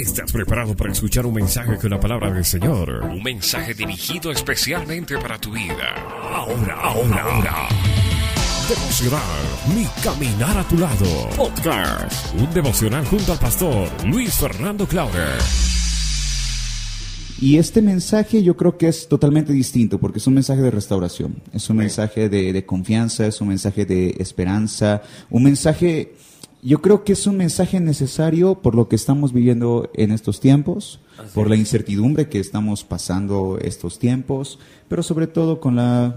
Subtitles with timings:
[0.00, 3.04] ¿Estás preparado para escuchar un mensaje con la palabra del Señor?
[3.04, 5.94] Un mensaje dirigido especialmente para tu vida.
[6.32, 7.68] Ahora, ahora, ahora.
[8.66, 9.20] Devocional,
[9.76, 11.04] mi caminar a tu lado.
[11.36, 15.38] Podcast, un devocional junto al pastor Luis Fernando Clauder.
[17.38, 21.42] Y este mensaje yo creo que es totalmente distinto porque es un mensaje de restauración,
[21.52, 26.14] es un mensaje de, de confianza, es un mensaje de esperanza, un mensaje
[26.62, 31.00] yo creo que es un mensaje necesario por lo que estamos viviendo en estos tiempos,
[31.34, 36.16] por la incertidumbre que estamos pasando estos tiempos, pero sobre todo con la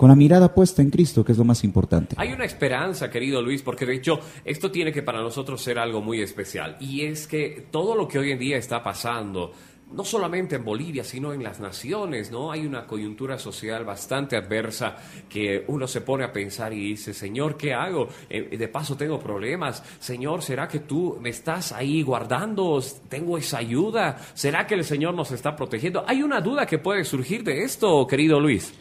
[0.00, 2.16] con la mirada puesta en Cristo, que es lo más importante.
[2.18, 6.00] Hay una esperanza, querido Luis, porque de hecho esto tiene que para nosotros ser algo
[6.00, 6.78] muy especial.
[6.80, 9.52] Y es que todo lo que hoy en día está pasando,
[9.92, 12.52] no solamente en Bolivia, sino en las naciones, ¿no?
[12.52, 14.96] Hay una coyuntura social bastante adversa
[15.28, 18.08] que uno se pone a pensar y dice, Señor, ¿qué hago?
[18.28, 19.82] Eh, de paso tengo problemas.
[19.98, 22.82] Señor, ¿será que tú me estás ahí guardando?
[23.08, 24.18] ¿Tengo esa ayuda?
[24.34, 26.04] ¿Será que el Señor nos está protegiendo?
[26.06, 28.72] Hay una duda que puede surgir de esto, querido Luis.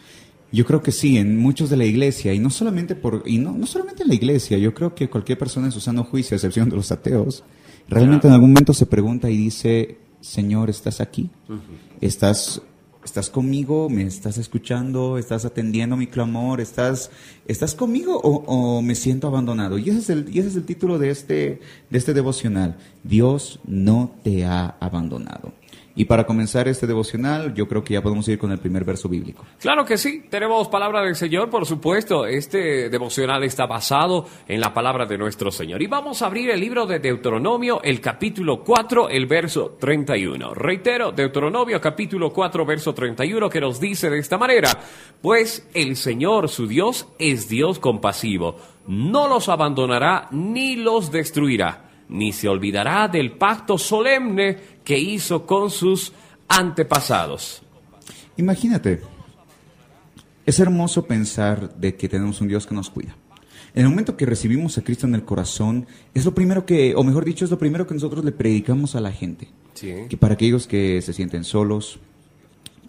[0.51, 3.51] Yo creo que sí, en muchos de la iglesia, y no solamente por, y no,
[3.51, 6.37] no solamente en la iglesia, yo creo que cualquier persona en su sano juicio, a
[6.37, 7.43] excepción de los ateos,
[7.87, 11.29] realmente en algún momento se pregunta y dice, Señor, ¿estás aquí?
[12.01, 12.61] ¿Estás,
[13.03, 13.89] ¿Estás conmigo?
[13.89, 15.17] ¿Me estás escuchando?
[15.17, 16.59] ¿Estás atendiendo mi clamor?
[16.61, 17.11] ¿Estás,
[17.47, 19.77] estás conmigo o, o me siento abandonado?
[19.77, 22.77] Y ese, es el, y ese es el título de este, de este devocional.
[23.03, 25.53] Dios no te ha abandonado.
[25.99, 29.09] Y para comenzar este devocional, yo creo que ya podemos ir con el primer verso
[29.09, 29.45] bíblico.
[29.59, 32.25] Claro que sí, tenemos palabra del Señor, por supuesto.
[32.25, 35.81] Este devocional está basado en la palabra de nuestro Señor.
[35.81, 40.53] Y vamos a abrir el libro de Deuteronomio, el capítulo 4, el verso 31.
[40.53, 44.69] Reitero, Deuteronomio capítulo 4, verso 31, que nos dice de esta manera,
[45.21, 48.55] pues el Señor su Dios es Dios compasivo,
[48.87, 55.69] no los abandonará ni los destruirá ni se olvidará del pacto solemne que hizo con
[55.69, 56.11] sus
[56.47, 57.61] antepasados.
[58.37, 59.01] Imagínate,
[60.45, 63.15] es hermoso pensar de que tenemos un Dios que nos cuida.
[63.75, 67.03] En el momento que recibimos a Cristo en el corazón, es lo primero que, o
[67.03, 69.47] mejor dicho, es lo primero que nosotros le predicamos a la gente.
[69.75, 69.93] Sí.
[70.09, 71.99] Que para aquellos que se sienten solos,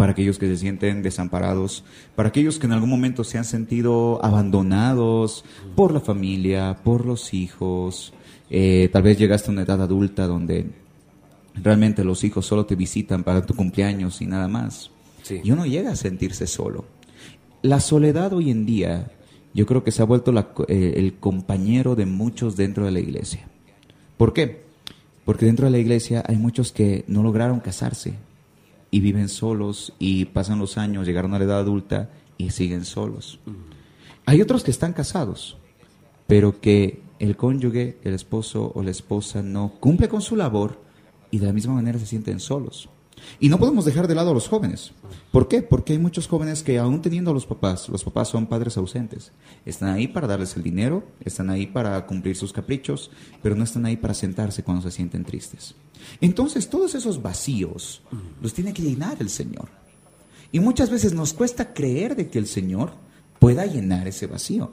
[0.01, 1.85] para aquellos que se sienten desamparados,
[2.17, 5.45] para aquellos que en algún momento se han sentido abandonados
[5.77, 8.15] por la familia, por los hijos,
[8.49, 10.71] eh, tal vez llegaste a una edad adulta donde
[11.55, 14.91] realmente los hijos solo te visitan para tu cumpleaños y nada más.
[15.23, 15.43] Sí.
[15.45, 16.87] Y uno llega a sentirse solo.
[17.61, 19.11] La soledad hoy en día,
[19.53, 23.01] yo creo que se ha vuelto la- eh, el compañero de muchos dentro de la
[23.01, 23.47] iglesia.
[24.17, 24.63] ¿Por qué?
[25.27, 28.15] Porque dentro de la iglesia hay muchos que no lograron casarse
[28.91, 33.39] y viven solos y pasan los años, llegaron a la edad adulta y siguen solos.
[34.27, 35.59] Hay otros que están casados,
[36.27, 40.81] pero que el cónyuge, el esposo o la esposa no cumple con su labor
[41.31, 42.89] y de la misma manera se sienten solos.
[43.39, 44.93] Y no podemos dejar de lado a los jóvenes.
[45.33, 45.63] ¿Por qué?
[45.63, 49.33] Porque hay muchos jóvenes que aún teniendo a los papás, los papás son padres ausentes.
[49.65, 53.11] Están ahí para darles el dinero, están ahí para cumplir sus caprichos,
[53.43, 55.75] pero no están ahí para sentarse cuando se sienten tristes.
[56.21, 58.03] Entonces todos esos vacíos
[58.43, 59.69] los tiene que llenar el Señor.
[60.53, 62.93] Y muchas veces nos cuesta creer de que el Señor
[63.39, 64.73] pueda llenar ese vacío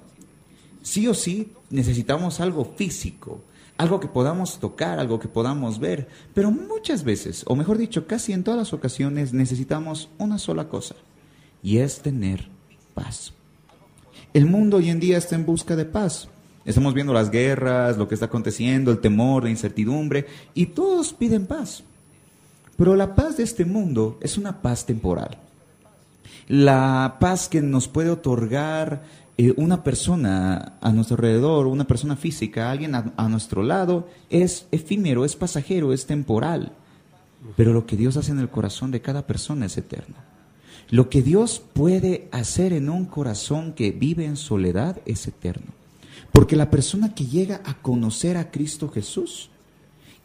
[0.88, 3.41] sí o sí necesitamos algo físico,
[3.78, 8.34] algo que podamos tocar, algo que podamos ver, pero muchas veces, o mejor dicho, casi
[8.34, 10.96] en todas las ocasiones necesitamos una sola cosa,
[11.62, 12.50] y es tener
[12.94, 13.34] paz.
[14.34, 16.28] El mundo hoy en día está en busca de paz.
[16.66, 21.46] Estamos viendo las guerras, lo que está aconteciendo, el temor, la incertidumbre, y todos piden
[21.46, 21.84] paz.
[22.76, 25.38] Pero la paz de este mundo es una paz temporal.
[26.48, 29.04] La paz que nos puede otorgar
[29.38, 34.68] eh, una persona a nuestro alrededor, una persona física, alguien a, a nuestro lado, es
[34.72, 36.74] efímero, es pasajero, es temporal.
[37.56, 40.16] Pero lo que Dios hace en el corazón de cada persona es eterno.
[40.90, 45.74] Lo que Dios puede hacer en un corazón que vive en soledad es eterno.
[46.31, 49.50] Porque la persona que llega a conocer a Cristo Jesús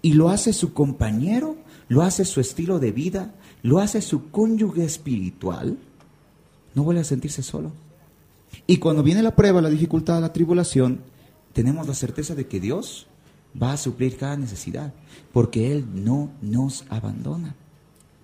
[0.00, 1.56] y lo hace su compañero,
[1.88, 5.78] lo hace su estilo de vida, lo hace su cónyuge espiritual,
[6.75, 7.72] no vuelve a sentirse solo.
[8.66, 11.00] Y cuando viene la prueba, la dificultad, la tribulación,
[11.52, 13.06] tenemos la certeza de que Dios
[13.60, 14.94] va a suplir cada necesidad,
[15.32, 17.54] porque Él no nos abandona.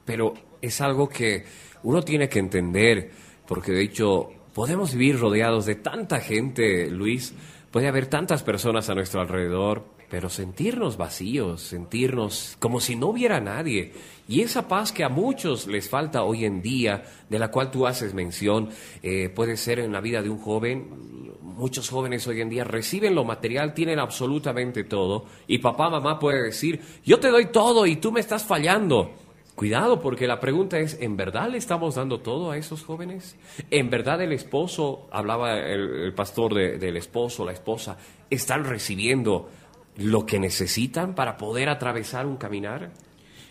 [0.04, 1.44] Pero es algo que
[1.82, 3.10] uno tiene que entender,
[3.46, 7.34] porque de hecho podemos vivir rodeados de tanta gente, Luis,
[7.70, 13.40] Puede haber tantas personas a nuestro alrededor, pero sentirnos vacíos, sentirnos como si no hubiera
[13.40, 13.92] nadie.
[14.26, 17.86] Y esa paz que a muchos les falta hoy en día, de la cual tú
[17.86, 18.70] haces mención,
[19.02, 21.34] eh, puede ser en la vida de un joven.
[21.42, 26.42] Muchos jóvenes hoy en día reciben lo material, tienen absolutamente todo, y papá, mamá puede
[26.42, 29.12] decir, yo te doy todo y tú me estás fallando.
[29.58, 33.34] Cuidado, porque la pregunta es, ¿en verdad le estamos dando todo a esos jóvenes?
[33.72, 37.98] ¿En verdad el esposo, hablaba el, pastor del esposo, la esposa,
[38.30, 39.48] están recibiendo
[39.98, 42.90] lo que necesitan para poder atravesar un caminar?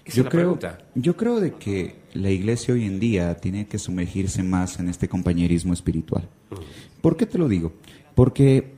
[0.05, 0.57] yo, creo,
[0.95, 5.07] yo creo de que la iglesia hoy en día tiene que sumergirse más en este
[5.07, 6.27] compañerismo espiritual.
[7.01, 7.73] ¿Por qué te lo digo?
[8.15, 8.73] Porque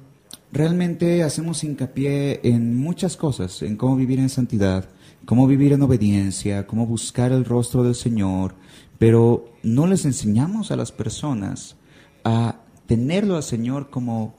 [0.51, 4.89] realmente hacemos hincapié en muchas cosas, en cómo vivir en santidad,
[5.25, 8.56] cómo vivir en obediencia, cómo buscar el rostro del Señor,
[8.98, 11.75] pero no les enseñamos a las personas
[12.24, 14.36] a tenerlo al Señor como,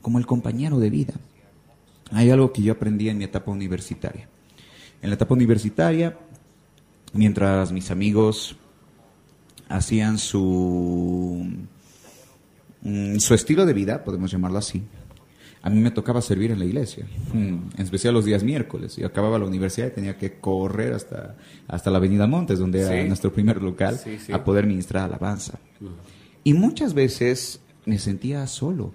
[0.00, 1.14] como el compañero de vida.
[2.12, 4.28] Hay algo que yo aprendí en mi etapa universitaria.
[5.02, 6.18] En la etapa universitaria,
[7.12, 8.56] mientras mis amigos
[9.68, 11.46] hacían su,
[12.82, 14.82] mm, su estilo de vida, podemos llamarlo así,
[15.62, 18.96] a mí me tocaba servir en la iglesia, mm, en especial los días miércoles.
[18.96, 21.36] Yo acababa la universidad y tenía que correr hasta,
[21.68, 24.00] hasta la Avenida Montes, donde era nuestro primer local,
[24.32, 25.58] a poder ministrar alabanza.
[26.44, 28.92] Y muchas veces me sentía solo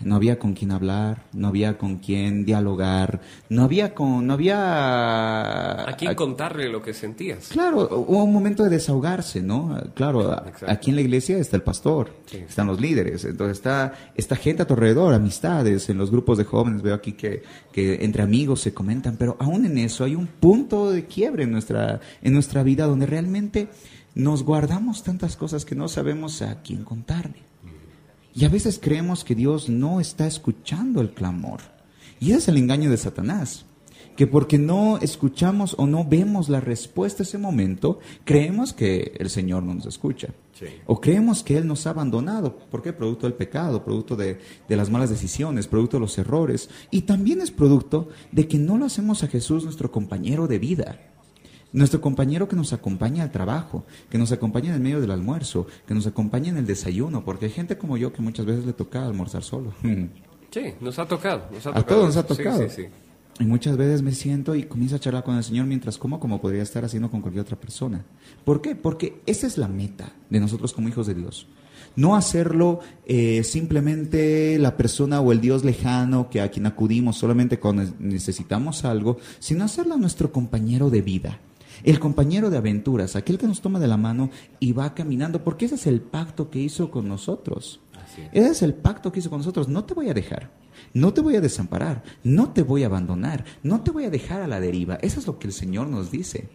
[0.00, 5.88] no había con quién hablar, no había con quién dialogar, no había con, no había
[5.88, 7.48] a quién contarle lo que sentías.
[7.48, 9.78] Claro, hubo un momento de desahogarse, ¿no?
[9.94, 14.62] Claro, aquí en la iglesia está el pastor, están los líderes, entonces está esta gente
[14.62, 17.42] a tu alrededor, amistades, en los grupos de jóvenes veo aquí que,
[17.72, 21.52] que entre amigos se comentan, pero aún en eso hay un punto de quiebre en
[21.52, 23.68] nuestra en nuestra vida donde realmente
[24.14, 27.44] nos guardamos tantas cosas que no sabemos a quién contarle.
[28.36, 31.60] Y a veces creemos que Dios no está escuchando el clamor.
[32.20, 33.64] Y ese es el engaño de Satanás.
[34.14, 39.30] Que porque no escuchamos o no vemos la respuesta a ese momento, creemos que el
[39.30, 40.28] Señor no nos escucha.
[40.84, 42.58] O creemos que Él nos ha abandonado.
[42.70, 42.92] ¿Por qué?
[42.92, 44.38] Producto del pecado, producto de,
[44.68, 46.68] de las malas decisiones, producto de los errores.
[46.90, 51.15] Y también es producto de que no lo hacemos a Jesús nuestro compañero de vida.
[51.72, 55.66] Nuestro compañero que nos acompaña al trabajo, que nos acompaña en el medio del almuerzo,
[55.86, 58.72] que nos acompaña en el desayuno, porque hay gente como yo que muchas veces le
[58.72, 59.72] toca almorzar solo.
[60.48, 61.42] Sí, nos ha tocado.
[61.52, 62.66] Nos ha a todos nos ha tocado.
[63.38, 66.40] Y muchas veces me siento y comienzo a charlar con el Señor mientras como, como
[66.40, 68.06] podría estar haciendo con cualquier otra persona.
[68.44, 68.74] ¿Por qué?
[68.74, 71.46] Porque esa es la meta de nosotros como hijos de Dios.
[71.94, 77.58] No hacerlo eh, simplemente la persona o el Dios lejano que a quien acudimos solamente
[77.58, 81.40] cuando necesitamos algo, sino hacerlo nuestro compañero de vida
[81.84, 84.30] el compañero de aventuras, aquel que nos toma de la mano
[84.60, 87.80] y va caminando, porque ese es el pacto que hizo con nosotros.
[88.32, 89.68] Ese es el pacto que hizo con nosotros.
[89.68, 90.50] No te voy a dejar,
[90.94, 94.42] no te voy a desamparar, no te voy a abandonar, no te voy a dejar
[94.42, 94.96] a la deriva.
[94.96, 96.48] Eso es lo que el Señor nos dice.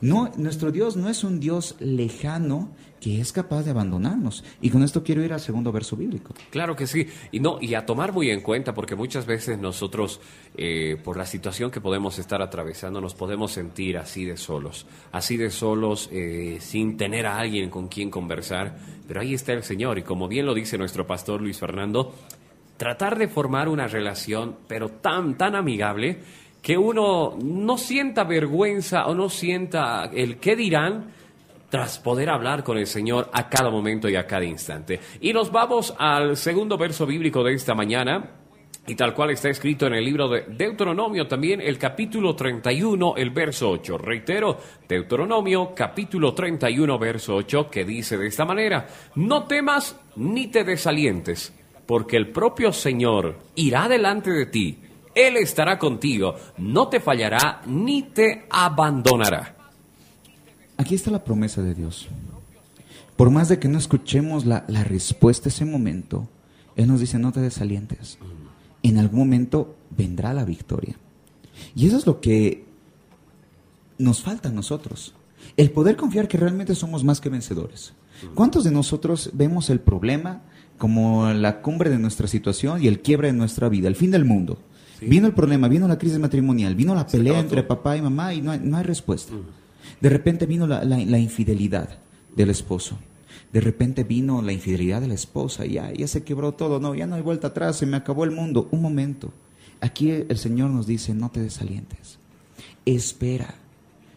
[0.00, 2.70] No, nuestro Dios no es un Dios lejano
[3.02, 4.44] que es capaz de abandonarnos.
[4.60, 6.34] Y con esto quiero ir al segundo verso bíblico.
[6.50, 7.08] Claro que sí.
[7.32, 10.20] Y no, y a tomar muy en cuenta, porque muchas veces nosotros,
[10.56, 15.36] eh, por la situación que podemos estar atravesando, nos podemos sentir así de solos, así
[15.36, 18.78] de solos, eh, sin tener a alguien con quien conversar.
[19.08, 22.14] Pero ahí está el Señor, y como bien lo dice nuestro pastor Luis Fernando,
[22.76, 26.20] tratar de formar una relación, pero tan, tan amigable,
[26.62, 31.12] que uno no sienta vergüenza o no sienta el qué dirán
[31.68, 35.00] tras poder hablar con el Señor a cada momento y a cada instante.
[35.20, 38.30] Y nos vamos al segundo verso bíblico de esta mañana,
[38.86, 43.30] y tal cual está escrito en el libro de Deuteronomio, también el capítulo 31, el
[43.30, 43.96] verso 8.
[43.96, 50.64] Reitero, Deuteronomio, capítulo 31, verso 8, que dice de esta manera, no temas ni te
[50.64, 51.54] desalientes,
[51.86, 54.78] porque el propio Señor irá delante de ti
[55.14, 59.56] él estará contigo, no te fallará ni te abandonará.
[60.76, 62.08] Aquí está la promesa de Dios.
[63.16, 66.28] Por más de que no escuchemos la, respuesta a ese momento,
[66.76, 68.18] Él nos dice, no te desalientes.
[68.82, 70.96] En algún momento vendrá la victoria.
[71.76, 72.64] Y eso es lo que
[73.98, 75.14] nos falta a nosotros.
[75.56, 77.92] El poder confiar que realmente somos más que vencedores.
[78.34, 80.42] ¿Cuántos de nosotros vemos el problema
[80.78, 84.24] como la cumbre de nuestra situación y el quiebre de nuestra vida, el fin del
[84.24, 84.58] mundo?
[85.06, 88.42] Vino el problema, vino la crisis matrimonial, vino la pelea entre papá y mamá y
[88.42, 89.32] no hay, respuesta.
[90.00, 91.98] De repente vino la, infidelidad
[92.34, 92.98] del esposo.
[93.52, 96.94] De repente vino la infidelidad de la esposa, y ya, ya se quebró todo, no,
[96.94, 98.68] ya no hay vuelta atrás, se me acabó el mundo.
[98.70, 99.32] Un momento.
[99.80, 102.18] Aquí el Señor nos dice, no te desalientes.
[102.86, 103.54] Espera,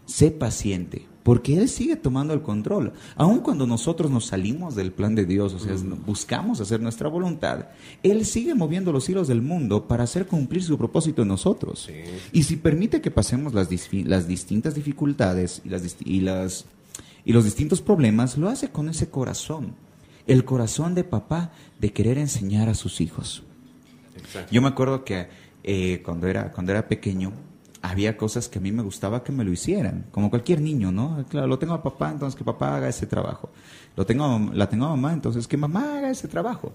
[0.06, 1.06] sé paciente.
[1.26, 2.94] Porque Él sigue tomando el control.
[3.16, 5.74] Aun cuando nosotros nos salimos del plan de Dios, o sea,
[6.06, 7.70] buscamos hacer nuestra voluntad,
[8.04, 11.90] Él sigue moviendo los hilos del mundo para hacer cumplir su propósito en nosotros.
[12.32, 16.66] Y si permite que pasemos las, las distintas dificultades y, las, y, las,
[17.26, 19.74] y los distintos problemas, lo hace con ese corazón.
[20.28, 23.42] El corazón de papá de querer enseñar a sus hijos.
[24.52, 25.28] Yo me acuerdo que
[25.64, 27.32] eh, cuando, era, cuando era pequeño,
[27.90, 31.24] había cosas que a mí me gustaba que me lo hicieran, como cualquier niño, ¿no?
[31.30, 33.50] Claro, lo tengo a papá, entonces que papá haga ese trabajo.
[33.96, 36.74] Lo tengo, la tengo a mamá, entonces que mamá haga ese trabajo.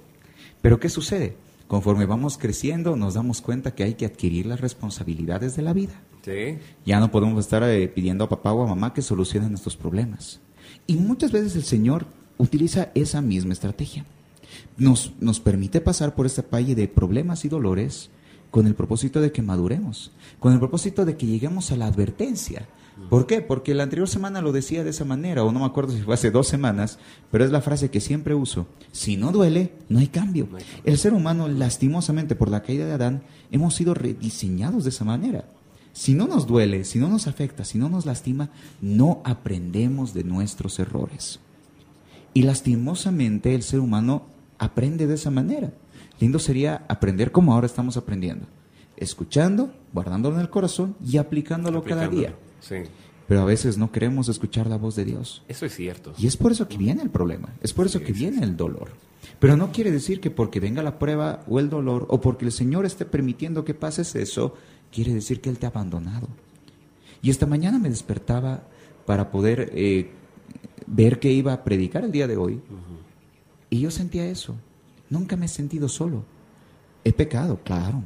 [0.62, 1.36] Pero ¿qué sucede?
[1.66, 5.94] Conforme vamos creciendo, nos damos cuenta que hay que adquirir las responsabilidades de la vida.
[6.22, 6.58] Sí.
[6.86, 10.40] Ya no podemos estar eh, pidiendo a papá o a mamá que solucionen nuestros problemas.
[10.86, 12.06] Y muchas veces el Señor
[12.38, 14.04] utiliza esa misma estrategia.
[14.76, 18.10] Nos, nos permite pasar por este valle de problemas y dolores
[18.50, 22.66] con el propósito de que maduremos, con el propósito de que lleguemos a la advertencia.
[23.09, 23.40] ¿Por qué?
[23.40, 26.14] Porque la anterior semana lo decía de esa manera, o no me acuerdo si fue
[26.14, 26.99] hace dos semanas,
[27.30, 28.66] pero es la frase que siempre uso.
[28.92, 30.49] Si no duele, no hay cambio.
[30.85, 35.47] El ser humano, lastimosamente por la caída de Adán, hemos sido rediseñados de esa manera.
[35.92, 40.25] Si no nos duele, si no nos afecta, si no nos lastima, no aprendemos de
[40.25, 41.40] nuestros errores.
[42.35, 44.23] Y lastimosamente el ser humano
[44.59, 45.73] aprende de esa manera.
[46.20, 48.46] Lindo sería aprender como ahora estamos aprendiendo.
[48.96, 52.34] Escuchando, guardándolo en el corazón y aplicándolo, cada día.
[53.26, 55.42] Pero a veces no queremos escuchar la voz de Dios.
[55.48, 56.12] Eso es cierto.
[56.18, 58.90] Y es por eso que viene el problema, es por eso que viene el dolor.
[59.38, 62.52] Pero no quiere decir que porque venga la prueba o el dolor o porque el
[62.52, 64.54] Señor esté permitiendo que pases eso,
[64.92, 66.28] quiere decir que Él te ha abandonado.
[67.22, 68.64] Y esta mañana me despertaba
[69.06, 70.10] para poder eh,
[70.86, 72.60] ver que iba a predicar el día de hoy.
[73.70, 74.56] Y yo sentía eso.
[75.10, 76.24] Nunca me he sentido solo.
[77.04, 78.02] He pecado, claro.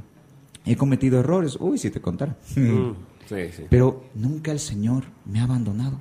[0.64, 1.56] He cometido errores.
[1.61, 2.37] Uy, si te contara.
[2.56, 2.92] Mm,
[3.70, 6.00] Pero nunca el Señor me ha abandonado.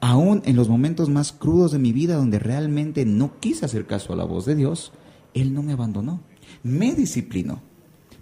[0.00, 4.12] Aún en los momentos más crudos de mi vida donde realmente no quise hacer caso
[4.12, 4.92] a la voz de Dios,
[5.32, 6.20] Él no me abandonó.
[6.62, 7.60] Me disciplinó.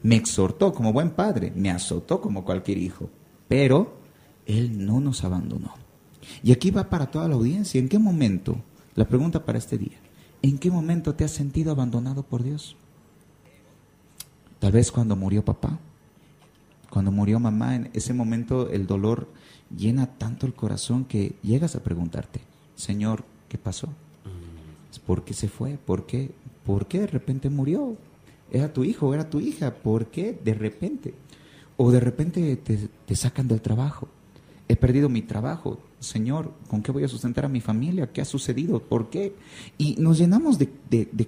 [0.03, 1.53] Me exhortó como buen padre.
[1.55, 3.11] Me azotó como cualquier hijo.
[3.49, 3.97] Pero
[4.47, 5.75] Él no nos abandonó.
[6.43, 7.81] Y aquí va para toda la audiencia.
[7.81, 8.57] ¿En qué momento?
[8.95, 10.02] La pregunta para este día.
[10.43, 12.77] ¿En qué momento te has sentido abandonado por Dios?
[14.59, 15.79] Tal vez cuando murió papá,
[16.91, 19.29] cuando murió mamá, en ese momento el dolor
[19.77, 22.41] llena tanto el corazón que llegas a preguntarte,
[22.75, 23.89] Señor, ¿qué pasó?
[25.07, 25.79] ¿Por qué se fue?
[25.79, 26.33] ¿Por qué?
[26.67, 27.97] ¿Por qué de repente murió?
[28.51, 31.15] Era tu hijo, era tu hija, ¿por qué de repente?
[31.77, 34.09] O de repente te, te sacan del trabajo.
[34.69, 38.13] He perdido mi trabajo, Señor, ¿con qué voy a sustentar a mi familia?
[38.13, 38.81] ¿Qué ha sucedido?
[38.81, 39.37] ¿Por qué?
[39.79, 40.69] Y nos llenamos de,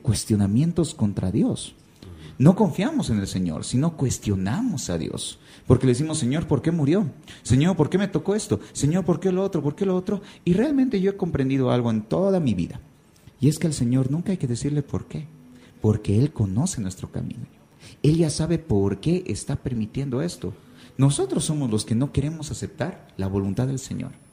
[0.03, 1.77] cuestionamientos contra Dios.
[2.39, 5.39] No confiamos en el Señor, sino cuestionamos a Dios.
[5.69, 7.07] Porque le decimos, Señor, ¿por qué murió?
[7.45, 8.59] Señor, ¿por qué me tocó esto?
[8.73, 9.63] Señor, ¿por qué lo otro?
[9.63, 10.21] ¿Por qué lo otro?
[10.45, 12.81] Y realmente yo he comprendido algo en toda mi vida.
[13.41, 15.27] Y es que al Señor nunca hay que decirle por qué.
[15.81, 17.47] Porque Él conoce nuestro camino.
[18.03, 20.53] Él ya sabe por qué está permitiendo esto.
[20.99, 24.24] Nosotros somos los que no queremos aceptar la voluntad del Señor.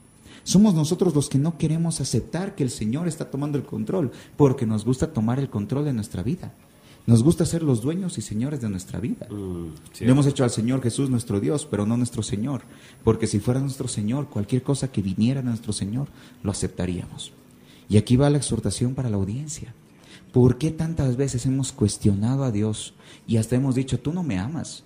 [0.44, 4.66] Somos nosotros los que no queremos aceptar que el Señor está tomando el control, porque
[4.66, 6.52] nos gusta tomar el control de nuestra vida.
[7.04, 9.26] Nos gusta ser los dueños y señores de nuestra vida.
[9.28, 12.62] Mm, hemos hecho al Señor Jesús nuestro Dios, pero no nuestro Señor,
[13.02, 16.08] porque si fuera nuestro Señor, cualquier cosa que viniera a nuestro Señor,
[16.44, 17.32] lo aceptaríamos.
[17.88, 19.74] Y aquí va la exhortación para la audiencia.
[20.32, 22.94] ¿Por qué tantas veces hemos cuestionado a Dios
[23.26, 24.84] y hasta hemos dicho, tú no me amas?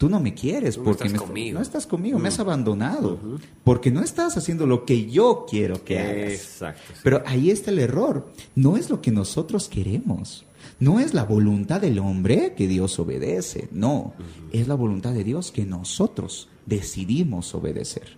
[0.00, 1.58] Tú no me quieres porque no estás, conmigo.
[1.58, 3.20] no estás conmigo, me has abandonado,
[3.62, 6.32] porque no estás haciendo lo que yo quiero que hagas.
[6.32, 6.94] Exacto.
[7.02, 10.46] Pero ahí está el error, no es lo que nosotros queremos.
[10.78, 14.14] No es la voluntad del hombre que Dios obedece, no,
[14.52, 18.16] es la voluntad de Dios que nosotros decidimos obedecer.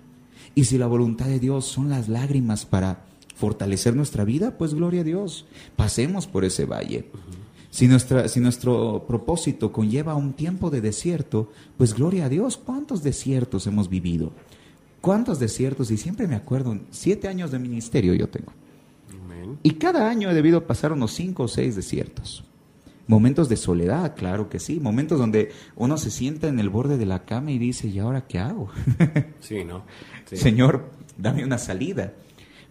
[0.54, 5.00] Y si la voluntad de Dios son las lágrimas para fortalecer nuestra vida, pues gloria
[5.00, 7.06] a Dios, pasemos por ese valle.
[7.72, 13.02] Si, nuestra, si nuestro propósito conlleva un tiempo de desierto, pues gloria a Dios, ¿cuántos
[13.02, 14.30] desiertos hemos vivido?
[15.00, 15.90] ¿Cuántos desiertos?
[15.90, 18.52] Y siempre me acuerdo, siete años de ministerio yo tengo.
[19.62, 22.44] Y cada año he debido pasar unos cinco o seis desiertos.
[23.06, 24.78] Momentos de soledad, claro que sí.
[24.78, 28.26] Momentos donde uno se sienta en el borde de la cama y dice, ¿y ahora
[28.26, 28.68] qué hago?
[29.40, 29.84] Sí, ¿no?
[30.30, 32.12] Señor, dame una salida.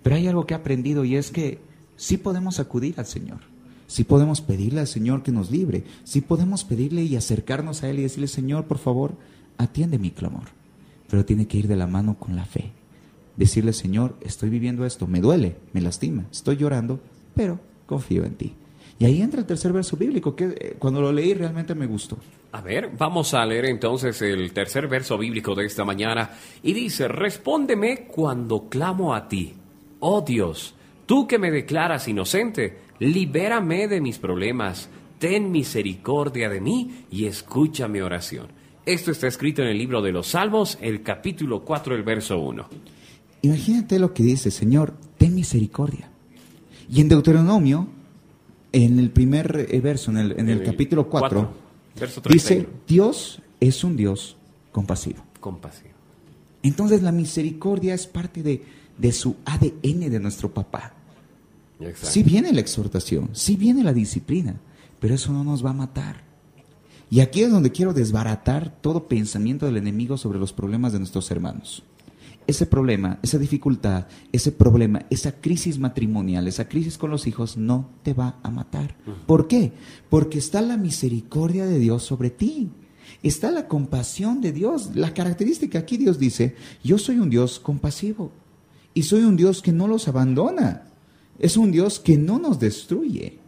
[0.04, 1.58] Pero hay algo que he aprendido y es que
[1.96, 3.51] sí podemos acudir al Señor
[3.92, 8.00] si podemos pedirle al Señor que nos libre, si podemos pedirle y acercarnos a Él
[8.00, 9.16] y decirle, Señor, por favor,
[9.58, 10.46] atiende mi clamor.
[11.10, 12.72] Pero tiene que ir de la mano con la fe.
[13.36, 17.02] Decirle, Señor, estoy viviendo esto, me duele, me lastima, estoy llorando,
[17.36, 18.54] pero confío en ti.
[18.98, 22.18] Y ahí entra el tercer verso bíblico, que eh, cuando lo leí realmente me gustó.
[22.54, 26.30] A ver, vamos a leer entonces el tercer verso bíblico de esta mañana
[26.64, 29.54] y dice, respóndeme cuando clamo a ti.
[30.00, 37.06] Oh Dios, tú que me declaras inocente, libérame de mis problemas, ten misericordia de mí
[37.10, 38.48] y escucha mi oración.
[38.86, 42.70] Esto está escrito en el libro de los Salmos, el capítulo 4, el verso 1.
[43.42, 46.12] Imagínate lo que dice, Señor, ten misericordia.
[46.90, 47.88] Y en Deuteronomio,
[48.72, 51.54] en el primer eh, verso, en el, en el capítulo 4,
[52.00, 52.80] verso dice, 31.
[52.88, 54.38] Dios es un Dios
[54.72, 55.24] compasivo.
[55.40, 55.96] Compasivo.
[56.62, 58.64] Entonces la misericordia es parte de,
[58.96, 60.94] de su ADN de nuestro papá.
[61.82, 62.12] Exacto.
[62.12, 64.60] Sí viene la exhortación, sí viene la disciplina,
[65.00, 66.32] pero eso no nos va a matar.
[67.10, 71.30] Y aquí es donde quiero desbaratar todo pensamiento del enemigo sobre los problemas de nuestros
[71.30, 71.84] hermanos.
[72.48, 77.90] Ese problema, esa dificultad, ese problema, esa crisis matrimonial, esa crisis con los hijos no
[78.04, 78.96] te va a matar.
[79.28, 79.74] ¿Por qué?
[80.10, 82.70] Porque está la misericordia de Dios sobre ti.
[83.24, 84.96] Está la compasión de Dios.
[84.96, 88.32] La característica aquí Dios dice, yo soy un Dios compasivo
[88.94, 90.91] y soy un Dios que no los abandona.
[91.40, 93.40] Es un Dios que no nos destruye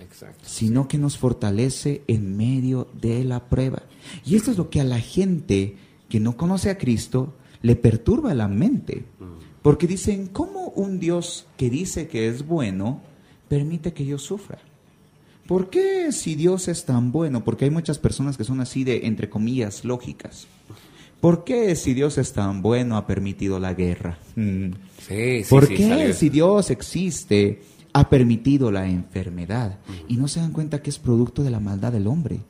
[0.00, 0.44] Exacto.
[0.44, 3.82] sino que nos fortalece en medio de la prueba.
[4.24, 5.76] Y esto es lo que a la gente
[6.08, 9.04] que no conoce a Cristo le perturba la mente.
[9.62, 13.02] Porque dicen, ¿cómo un Dios que dice que es bueno
[13.48, 14.58] permite que yo sufra?
[15.46, 17.42] ¿Por qué si Dios es tan bueno?
[17.44, 20.46] Porque hay muchas personas que son así de, entre comillas, lógicas.
[21.20, 24.18] ¿Por qué si Dios es tan bueno ha permitido la guerra?
[24.36, 24.70] Mm.
[25.06, 29.78] Sí, sí, ¿Por sí, qué salió- si Dios existe ha permitido la enfermedad?
[30.06, 32.40] Y no se dan cuenta que es producto de la maldad del hombre.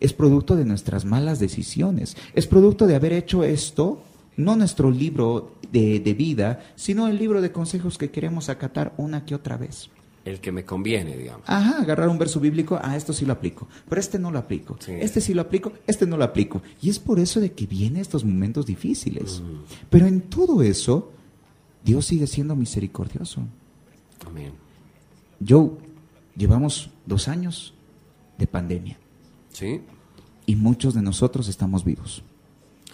[0.00, 2.16] Es producto de nuestras malas decisiones.
[2.34, 4.02] Es producto de haber hecho esto,
[4.36, 9.24] no nuestro libro de, de vida, sino el libro de consejos que queremos acatar una
[9.24, 9.90] que otra vez.
[10.24, 11.42] El que me conviene, digamos.
[11.46, 14.76] Ajá, agarrar un verso bíblico, ah, esto sí lo aplico, pero este no lo aplico,
[14.80, 14.92] Sí.
[14.98, 16.62] este sí lo aplico, este no lo aplico.
[16.80, 19.42] Y es por eso de que vienen estos momentos difíciles.
[19.90, 21.12] Pero en todo eso,
[21.84, 23.42] Dios sigue siendo misericordioso.
[24.26, 24.52] Amén.
[25.46, 25.72] Joe,
[26.36, 27.74] llevamos dos años
[28.38, 28.96] de pandemia
[29.52, 29.82] Sí.
[30.46, 32.22] y muchos de nosotros estamos vivos.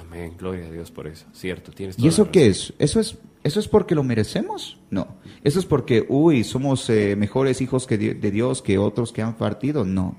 [0.01, 0.35] Amén.
[0.37, 1.27] Gloria a Dios por eso.
[1.33, 2.73] Cierto, tienes ¿Y eso la qué es?
[2.81, 4.79] ¿Eso es, eso es porque lo merecemos?
[4.91, 5.09] No.
[5.45, 9.37] ¿Eso es porque, uy, somos eh, mejores hijos que de Dios que otros que han
[9.37, 9.85] partido?
[9.85, 10.17] No.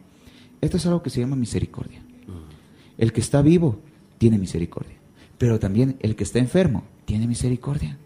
[0.61, 2.01] Esto es algo que se llama misericordia.
[2.97, 3.79] El que está vivo
[4.17, 4.95] tiene misericordia.
[5.37, 7.97] Pero también el que está enfermo tiene misericordia.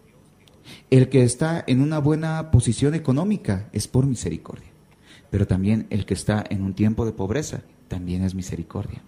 [0.90, 4.68] El que está en una buena posición económica es por misericordia.
[5.30, 9.02] Pero también el que está en un tiempo de pobreza también es misericordia.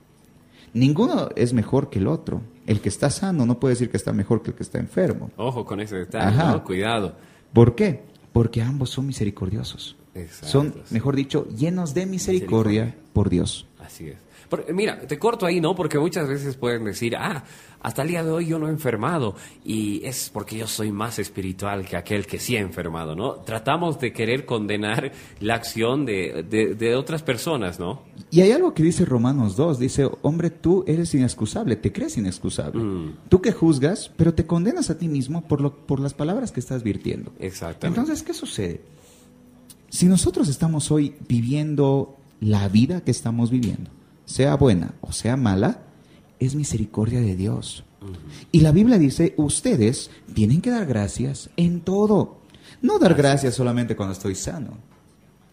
[0.75, 2.43] Ninguno es mejor que el otro.
[2.69, 5.31] El que está sano no puede decir que está mejor que el que está enfermo.
[5.39, 6.37] Ojo con ese detalle.
[6.37, 6.63] ¿no?
[6.65, 7.17] Cuidado.
[7.55, 8.05] ¿Por qué?
[8.31, 9.97] Porque ambos son misericordiosos.
[10.15, 13.67] Exacto, son, mejor dicho, llenos de misericordia por Dios.
[13.79, 14.17] Así es.
[14.73, 15.75] Mira, te corto ahí, ¿no?
[15.75, 17.45] Porque muchas veces pueden decir, ah,
[17.81, 21.19] hasta el día de hoy yo no he enfermado y es porque yo soy más
[21.19, 23.35] espiritual que aquel que sí ha enfermado, ¿no?
[23.35, 28.03] Tratamos de querer condenar la acción de, de- de otras personas, ¿no?
[28.31, 32.83] Y hay algo que dice Romanos 2, dice, hombre, tú eres inexcusable, te crees inexcusable.
[32.83, 33.15] Mm.
[33.29, 36.61] Tú que juzgas, pero te condenas a ti mismo por, lo, por las palabras que
[36.61, 37.33] estás virtiendo.
[37.39, 38.01] Exactamente.
[38.01, 38.81] Entonces, ¿qué sucede?
[39.91, 43.91] Si nosotros estamos hoy viviendo la vida que estamos viviendo,
[44.29, 45.81] sea buena o sea mala,
[46.39, 47.85] es misericordia de Dios.
[48.53, 52.39] Y la Biblia dice, ustedes tienen que dar gracias en todo.
[52.83, 54.77] No dar gracias solamente cuando estoy sano,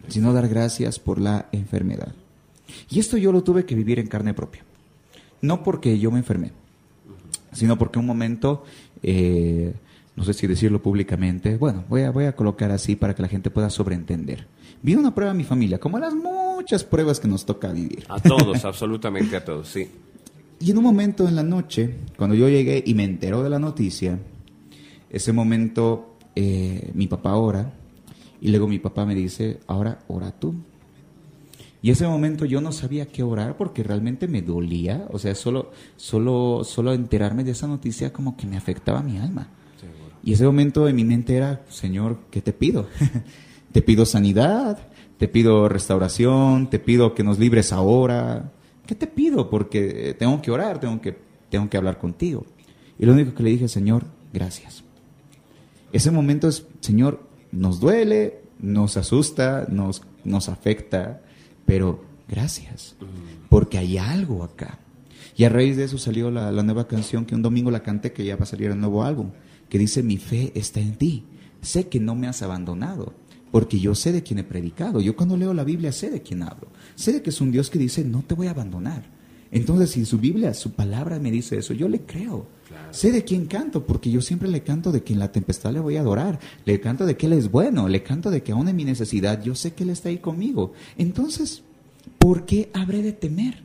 [0.10, 2.14] sino dar gracias por la enfermedad.
[2.90, 4.64] Y esto yo lo tuve que vivir en carne propia.
[5.42, 6.52] No porque yo me enfermé,
[7.54, 8.66] sino porque un momento,
[9.02, 9.74] eh,
[10.16, 13.30] no sé si decirlo públicamente, bueno, voy a, voy a colocar así para que la
[13.30, 14.48] gente pueda sobreentender.
[14.86, 18.06] Vi una prueba en mi familia, como las muchas pruebas que nos toca vivir.
[18.08, 19.90] A todos, absolutamente a todos, sí.
[20.60, 23.58] Y en un momento en la noche, cuando yo llegué y me enteró de la
[23.58, 24.20] noticia,
[25.10, 27.74] ese momento eh, mi papá ora
[28.40, 30.54] y luego mi papá me dice, ahora ora tú.
[31.82, 35.72] Y ese momento yo no sabía qué orar porque realmente me dolía, o sea, solo,
[35.96, 39.48] solo, solo enterarme de esa noticia como que me afectaba mi alma.
[40.24, 42.88] Y ese momento en mi mente era, Señor, ¿qué te pido?
[43.76, 44.80] te pido sanidad,
[45.18, 48.54] te pido restauración, te pido que nos libres ahora.
[48.88, 49.50] ¿Qué te pido?
[49.50, 51.18] Porque eh, tengo que orar, tengo que,
[51.50, 52.46] tengo que hablar contigo.
[52.98, 54.86] Y lo único que le dije, Señor, gracias.
[55.92, 61.22] Ese momento es, Señor, nos duele, nos asusta, nos, nos afecta,
[61.66, 62.96] pero gracias,
[63.50, 64.80] porque hay algo acá.
[65.36, 68.14] Y a raíz de eso salió la, la nueva canción que un domingo la canté,
[68.14, 69.32] que ya va a salir el nuevo álbum,
[69.68, 71.26] que dice, mi fe está en ti.
[71.62, 73.14] Sé que no me has abandonado,
[73.52, 75.02] porque yo sé de quién he predicado.
[75.02, 76.68] Yo cuando leo la Biblia sé de quién hablo.
[76.96, 79.04] Sé de que es un Dios que dice, no te voy a abandonar.
[79.52, 82.48] Entonces, si su Biblia, su palabra me dice eso, yo le creo.
[82.92, 85.80] Sé de quién canto, porque yo siempre le canto de que en la tempestad le
[85.80, 86.40] voy a adorar.
[86.66, 87.88] Le canto de que Él es bueno.
[87.88, 90.74] Le canto de que aún en mi necesidad yo sé que Él está ahí conmigo.
[90.98, 91.64] Entonces,
[92.18, 93.65] ¿por qué habré de temer?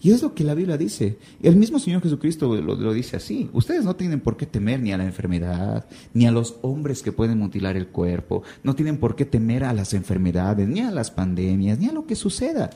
[0.00, 1.18] Y es lo que la Biblia dice.
[1.42, 3.50] El mismo Señor Jesucristo lo, lo, dice así.
[3.52, 7.10] Ustedes no tienen por qué temer ni a la enfermedad, ni a los hombres que
[7.10, 8.42] pueden mutilar el cuerpo.
[8.62, 12.06] No tienen por qué temer a las enfermedades, ni a las pandemias, ni a lo
[12.06, 12.70] que suceda.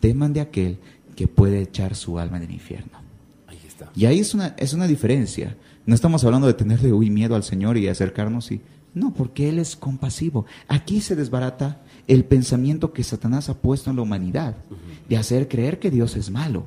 [0.00, 0.78] Teman de aquel
[1.14, 2.98] que puede echar su alma en el infierno.
[3.46, 3.90] Ahí está.
[3.94, 5.56] Y ahí es una, es una diferencia.
[5.86, 8.60] No estamos hablando de tenerle uy, miedo al Señor y acercarnos y...
[8.98, 10.44] No, porque Él es compasivo.
[10.66, 14.56] Aquí se desbarata el pensamiento que Satanás ha puesto en la humanidad,
[15.08, 16.66] de hacer creer que Dios es malo.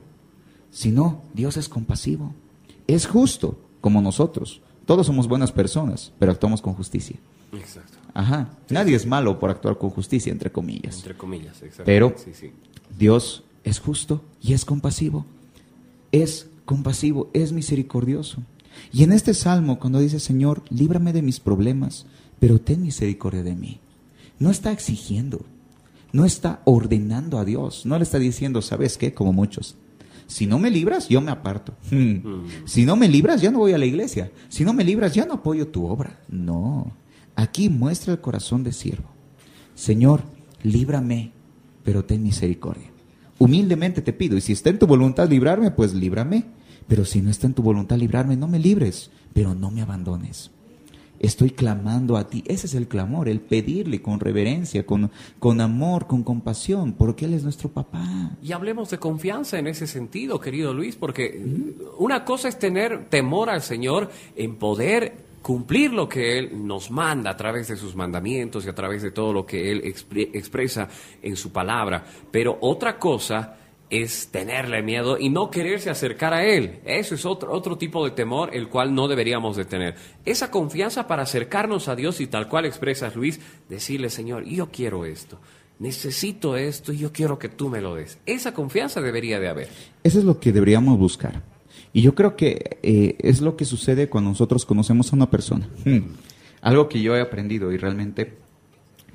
[0.71, 2.33] Si no, Dios es compasivo.
[2.87, 4.61] Es justo, como nosotros.
[4.85, 7.17] Todos somos buenas personas, pero actuamos con justicia.
[7.53, 7.97] Exacto.
[8.13, 8.49] Ajá.
[8.69, 10.97] Nadie es malo por actuar con justicia, entre comillas.
[10.97, 11.83] Entre comillas, exacto.
[11.85, 12.51] Pero Sí, sí.
[12.97, 15.25] Dios es justo y es compasivo.
[16.11, 18.43] Es compasivo, es misericordioso.
[18.93, 22.05] Y en este salmo, cuando dice, Señor, líbrame de mis problemas,
[22.41, 23.79] pero ten misericordia de mí,
[24.39, 25.45] no está exigiendo,
[26.11, 29.13] no está ordenando a Dios, no le está diciendo, ¿sabes qué?
[29.13, 29.75] Como muchos.
[30.25, 31.75] Si no me libras, yo me aparto.
[31.91, 32.47] Hmm.
[32.65, 34.31] Si no me libras, ya no voy a la iglesia.
[34.49, 36.19] Si no me libras, ya no apoyo tu obra.
[36.29, 36.91] No.
[37.35, 39.09] Aquí muestra el corazón de siervo.
[39.75, 40.23] Señor,
[40.63, 41.33] líbrame,
[41.83, 42.89] pero ten misericordia.
[43.37, 46.45] Humildemente te pido, y si está en tu voluntad librarme, pues líbrame.
[46.87, 50.49] Pero si no está en tu voluntad librarme, no me libres, pero no me abandones.
[51.21, 52.43] Estoy clamando a ti.
[52.47, 57.35] Ese es el clamor, el pedirle con reverencia, con, con amor, con compasión, porque Él
[57.35, 58.31] es nuestro papá.
[58.41, 61.39] Y hablemos de confianza en ese sentido, querido Luis, porque
[61.99, 67.29] una cosa es tener temor al Señor en poder cumplir lo que Él nos manda
[67.31, 70.89] a través de sus mandamientos y a través de todo lo que Él expre- expresa
[71.21, 72.03] en su palabra.
[72.31, 73.57] Pero otra cosa
[73.91, 76.79] es tenerle miedo y no quererse acercar a Él.
[76.85, 79.95] Eso es otro, otro tipo de temor, el cual no deberíamos de tener.
[80.25, 85.05] Esa confianza para acercarnos a Dios y tal cual expresas, Luis, decirle, Señor, yo quiero
[85.05, 85.39] esto,
[85.77, 88.17] necesito esto y yo quiero que tú me lo des.
[88.25, 89.69] Esa confianza debería de haber.
[90.03, 91.43] Eso es lo que deberíamos buscar.
[91.93, 95.67] Y yo creo que eh, es lo que sucede cuando nosotros conocemos a una persona.
[95.83, 96.13] Hmm.
[96.61, 98.37] Algo que yo he aprendido y realmente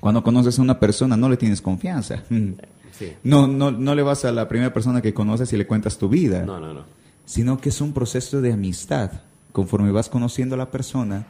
[0.00, 2.24] cuando conoces a una persona no le tienes confianza.
[2.28, 2.52] Hmm.
[2.98, 3.12] Sí.
[3.24, 6.08] No, no, no le vas a la primera persona que conoces y le cuentas tu
[6.08, 6.84] vida, No, no, no.
[7.24, 9.10] sino que es un proceso de amistad.
[9.52, 11.26] Conforme vas conociendo a la persona,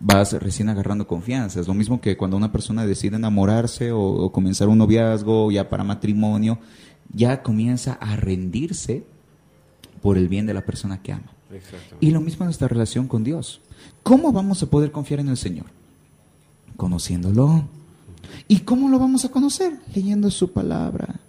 [0.00, 1.60] vas recién agarrando confianza.
[1.60, 5.68] Es lo mismo que cuando una persona decide enamorarse o, o comenzar un noviazgo ya
[5.68, 6.58] para matrimonio,
[7.12, 9.04] ya comienza a rendirse
[10.02, 11.32] por el bien de la persona que ama.
[12.00, 13.60] Y lo mismo en nuestra relación con Dios.
[14.02, 15.66] ¿Cómo vamos a poder confiar en el Señor?
[16.76, 17.64] Conociéndolo.
[18.46, 19.72] ¿Y cómo lo vamos a conocer?
[19.94, 21.20] Leyendo su palabra.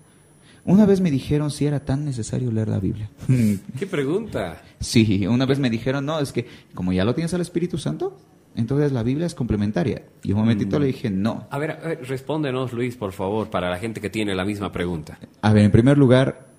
[0.66, 3.10] Una vez me dijeron si era tan necesario leer la Biblia.
[3.80, 4.62] ¿Qué pregunta?
[4.80, 8.18] Sí, una vez me dijeron, no, es que como ya lo tienes al Espíritu Santo,
[8.56, 10.04] entonces la Biblia es complementaria.
[10.24, 11.48] Y un momentito le dije, no.
[11.50, 14.72] A ver, a ver, respóndenos, Luis, por favor, para la gente que tiene la misma
[14.72, 15.18] pregunta.
[15.42, 16.50] A ver, en primer lugar,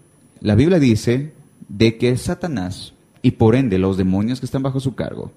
[0.40, 1.32] la Biblia dice
[1.68, 5.30] de que Satanás y por ende los demonios que están bajo su cargo,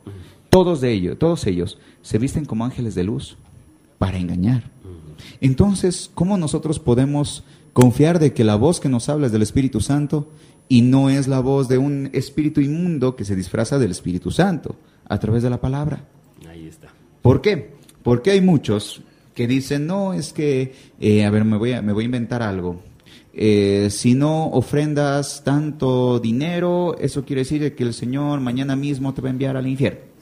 [0.50, 3.38] todos de ellos, todos ellos se visten como ángeles de luz
[3.98, 4.72] para engañar.
[5.42, 9.82] Entonces, ¿cómo nosotros podemos confiar de que la voz que nos habla es del Espíritu
[9.82, 10.30] Santo
[10.70, 14.76] y no es la voz de un espíritu inmundo que se disfraza del Espíritu Santo
[15.08, 16.06] a través de la palabra?
[16.48, 16.90] Ahí está.
[17.22, 17.74] ¿Por qué?
[18.04, 19.02] Porque hay muchos
[19.34, 22.44] que dicen, no, es que, eh, a ver, me voy a, me voy a inventar
[22.44, 22.82] algo.
[23.34, 29.22] Eh, si no ofrendas tanto dinero, eso quiere decir que el Señor mañana mismo te
[29.22, 30.13] va a enviar al infierno.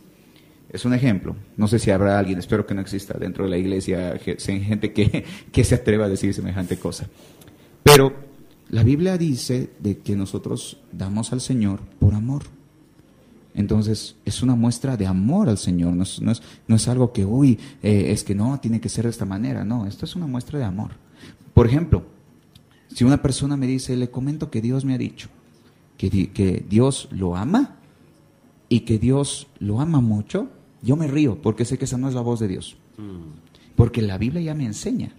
[0.72, 1.36] Es un ejemplo.
[1.58, 4.94] No sé si habrá alguien, espero que no exista dentro de la iglesia ge- gente
[4.94, 7.08] que, que se atreva a decir semejante cosa.
[7.84, 8.14] Pero
[8.70, 12.44] la Biblia dice de que nosotros damos al Señor por amor.
[13.54, 17.12] Entonces, es una muestra de amor al Señor, no es, no es, no es algo
[17.12, 20.16] que, uy, eh, es que no, tiene que ser de esta manera, no, esto es
[20.16, 20.92] una muestra de amor.
[21.54, 22.04] Por ejemplo,
[22.96, 25.28] si una persona me dice, le comento que Dios me ha dicho
[25.98, 27.76] que, que Dios lo ama
[28.70, 30.50] y que Dios lo ama mucho,
[30.82, 32.76] yo me río porque sé que esa no es la voz de Dios.
[33.76, 35.12] Porque la Biblia ya me enseña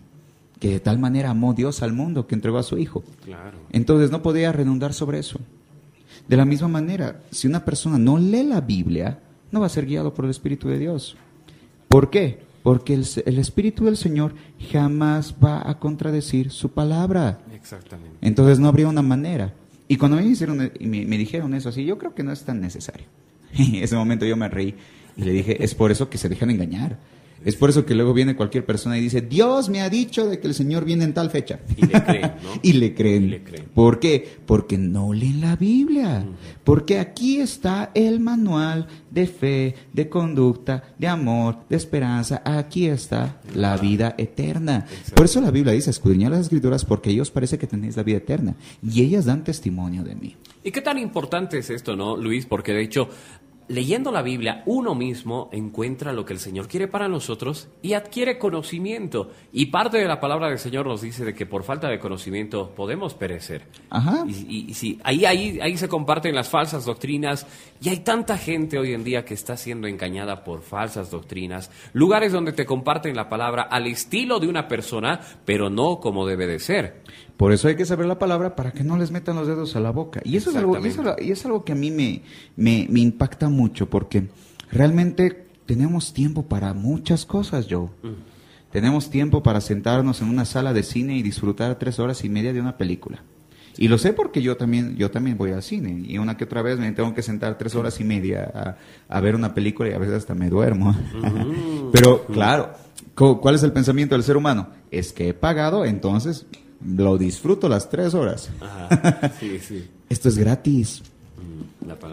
[0.61, 3.03] que de tal manera amó Dios al mundo que entregó a su Hijo.
[3.25, 3.59] Claro.
[3.71, 5.41] Entonces no podía redundar sobre eso.
[6.29, 9.19] De la misma manera, si una persona no lee la Biblia,
[9.51, 11.17] no va a ser guiado por el Espíritu de Dios.
[11.89, 12.41] ¿Por qué?
[12.63, 14.35] Porque el, el Espíritu del Señor
[14.71, 17.41] jamás va a contradecir su palabra.
[17.53, 18.17] Exactamente.
[18.21, 19.53] Entonces no habría una manera.
[19.89, 22.61] Y cuando me, hicieron, me, me dijeron eso así, yo creo que no es tan
[22.61, 23.07] necesario.
[23.53, 24.75] En ese momento yo me reí
[25.17, 26.99] y le dije, es por eso que se dejan engañar.
[27.45, 30.39] Es por eso que luego viene cualquier persona y dice, Dios me ha dicho de
[30.39, 31.59] que el Señor viene en tal fecha.
[31.77, 32.51] Y le creen, ¿no?
[32.63, 33.25] y le creen.
[33.25, 33.65] Y le creen.
[33.75, 34.39] ¿Por qué?
[34.47, 36.25] Porque no leen la Biblia.
[36.63, 42.43] Porque aquí está el manual de fe, de conducta, de amor, de esperanza.
[42.45, 44.87] Aquí está la vida eterna.
[45.15, 48.19] Por eso la Biblia dice, escudriñad las escrituras porque ellos parece que tenéis la vida
[48.19, 48.55] eterna.
[48.83, 50.37] Y ellas dan testimonio de mí.
[50.63, 52.47] ¿Y qué tan importante es esto, no, Luis?
[52.47, 53.09] Porque de hecho,
[53.69, 58.39] leyendo la Biblia, uno mismo encuentra lo que el Señor quiere para nosotros y adquiere
[58.39, 59.31] conocimiento.
[59.53, 62.75] Y parte de la palabra del Señor nos dice de que por falta de conocimiento
[62.75, 63.67] podemos perecer.
[63.91, 64.25] Ajá.
[64.27, 67.47] Y, y- y sí, ahí, ahí, ahí se comparten las falsas doctrinas
[67.81, 72.33] y hay tanta gente hoy en día que está siendo engañada por falsas doctrinas, lugares
[72.33, 76.59] donde te comparten la palabra al estilo de una persona, pero no como debe de
[76.59, 77.03] ser.
[77.37, 79.81] Por eso hay que saber la palabra para que no les metan los dedos a
[79.81, 80.21] la boca.
[80.25, 82.23] Y eso es algo, y eso, y es algo que a mí me,
[82.57, 84.29] me, me impacta mucho porque
[84.71, 87.89] realmente tenemos tiempo para muchas cosas, Joe.
[88.73, 92.53] Tenemos tiempo para sentarnos en una sala de cine y disfrutar tres horas y media
[92.53, 93.23] de una película.
[93.79, 96.63] Y lo sé porque yo también, yo también voy al cine y una que otra
[96.63, 99.93] vez me tengo que sentar tres horas y media a, a ver una película y
[99.93, 100.95] a veces hasta me duermo.
[101.93, 102.73] Pero claro,
[103.15, 104.69] ¿cuál es el pensamiento del ser humano?
[104.91, 106.47] Es que he pagado, entonces
[106.85, 108.51] lo disfruto las tres horas.
[108.61, 109.89] Ajá, sí, sí.
[110.09, 111.03] Esto es gratis.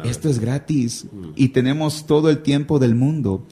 [0.04, 3.46] Esto es gratis y tenemos todo el tiempo del mundo.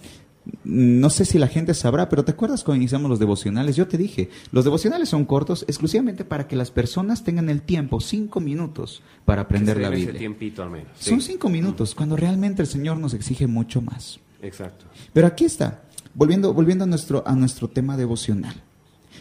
[0.63, 3.75] No sé si la gente sabrá, pero ¿te acuerdas cuando iniciamos los devocionales?
[3.75, 7.99] Yo te dije, los devocionales son cortos exclusivamente para que las personas tengan el tiempo,
[7.99, 10.19] cinco minutos, para aprender la ese Biblia.
[10.19, 10.87] tiempito al menos.
[10.99, 11.33] Son sí.
[11.33, 14.19] cinco minutos, cuando realmente el Señor nos exige mucho más.
[14.41, 14.85] Exacto.
[15.11, 18.55] Pero aquí está, volviendo, volviendo a, nuestro, a nuestro tema devocional.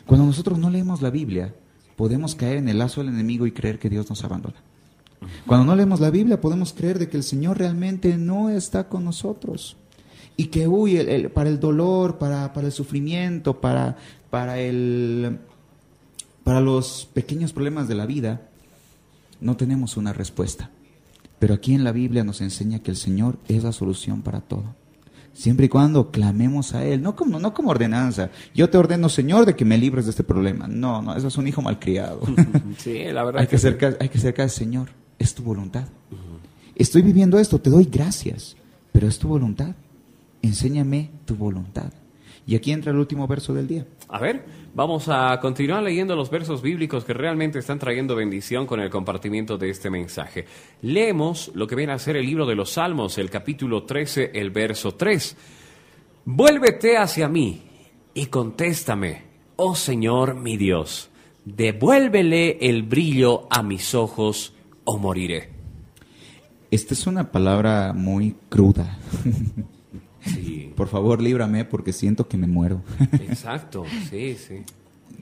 [0.07, 1.55] Cuando nosotros no leemos la Biblia,
[1.97, 4.62] podemos caer en el lazo del enemigo y creer que Dios nos abandona.
[5.46, 9.05] Cuando no leemos la Biblia, podemos creer de que el Señor realmente no está con
[9.05, 9.76] nosotros.
[10.37, 13.96] Y que, uy, el- el- para el dolor, para, para el sufrimiento, para,
[14.31, 15.38] para, el,
[16.44, 18.42] para los pequeños problemas de la vida,
[19.40, 20.70] no tenemos una respuesta.
[21.38, 24.74] Pero aquí en la Biblia nos enseña que el Señor es la solución para todo.
[25.33, 28.31] Siempre y cuando clamemos a Él, no como, no como ordenanza.
[28.55, 30.66] Yo te ordeno, Señor, de que me libres de este problema.
[30.66, 32.20] No, no, eso es un hijo malcriado.
[32.79, 33.42] Sí, la verdad.
[33.42, 35.88] hay, que acercar, hay que acercar, Señor, es tu voluntad.
[36.74, 38.57] Estoy viviendo esto, te doy gracias,
[38.92, 39.74] pero es tu voluntad.
[40.42, 41.92] Enséñame tu voluntad.
[42.46, 43.87] Y aquí entra el último verso del día.
[44.09, 48.79] A ver, vamos a continuar leyendo los versos bíblicos que realmente están trayendo bendición con
[48.79, 50.44] el compartimiento de este mensaje.
[50.83, 54.50] Leemos lo que viene a ser el libro de los Salmos, el capítulo 13, el
[54.50, 55.37] verso 3.
[56.26, 57.62] Vuélvete hacia mí
[58.14, 59.22] y contéstame,
[59.57, 61.11] oh Señor mi Dios,
[61.44, 64.52] devuélvele el brillo a mis ojos
[64.87, 65.51] o moriré.
[66.70, 68.99] Esta es una palabra muy cruda.
[70.22, 72.83] Sí, Por favor, líbrame porque siento que me muero.
[73.12, 74.57] exacto, sí, sí.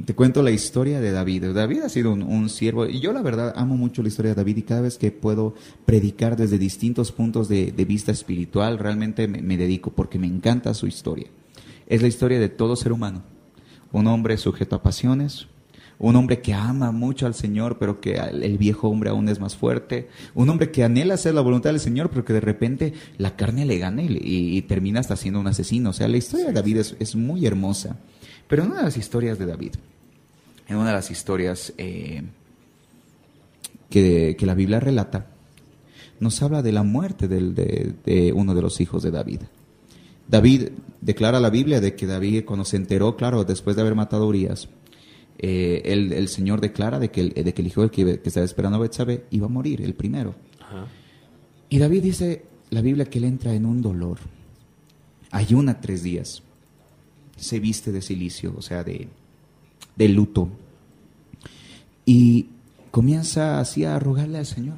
[0.06, 1.52] Te cuento la historia de David.
[1.52, 4.36] David ha sido un, un siervo y yo la verdad amo mucho la historia de
[4.36, 9.28] David y cada vez que puedo predicar desde distintos puntos de, de vista espiritual, realmente
[9.28, 11.26] me, me dedico porque me encanta su historia.
[11.86, 13.22] Es la historia de todo ser humano.
[13.92, 15.46] Un hombre sujeto a pasiones,
[16.08, 19.56] un hombre que ama mucho al Señor, pero que el viejo hombre aún es más
[19.56, 23.36] fuerte, un hombre que anhela hacer la voluntad del Señor, pero que de repente la
[23.36, 25.90] carne le gana y, le- y- y termina hasta siendo un asesino.
[25.90, 27.96] O sea, la historia de David es, es muy hermosa.
[28.48, 29.72] Pero en una de las historias de David,
[30.68, 32.22] en una de las historias eh,
[33.90, 35.26] que, que la Biblia relata,
[36.20, 39.40] nos habla de la muerte del- de, de uno de los hijos de David.
[40.28, 40.68] David
[41.00, 44.26] declara la Biblia de que David, cuando se enteró, claro, después de haber matado a
[44.26, 44.68] Urias,
[45.38, 48.46] eh, el, el Señor declara de que el, de que el hijo que, que estaba
[48.46, 50.34] esperando a Betsabé iba a morir, el primero.
[50.60, 50.86] Ajá.
[51.68, 54.18] Y David dice la Biblia que él entra en un dolor.
[55.30, 56.42] Ayuna tres días.
[57.36, 59.08] Se viste de silicio, o sea, de,
[59.96, 60.48] de luto.
[62.06, 62.46] Y
[62.92, 64.76] comienza así a rogarle al Señor.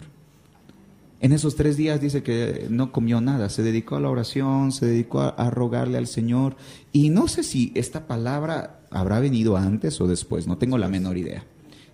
[1.21, 4.87] En esos tres días dice que no comió nada, se dedicó a la oración, se
[4.87, 6.57] dedicó a, a rogarle al Señor.
[6.92, 11.17] Y no sé si esta palabra habrá venido antes o después, no tengo la menor
[11.17, 11.45] idea.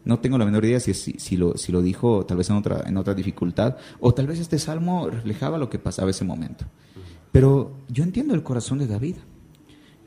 [0.05, 2.57] No tengo la menor idea si, si, si lo, si lo dijo tal vez en
[2.57, 6.65] otra, en otra dificultad, o tal vez este salmo reflejaba lo que pasaba ese momento.
[7.31, 9.17] Pero yo entiendo el corazón de David.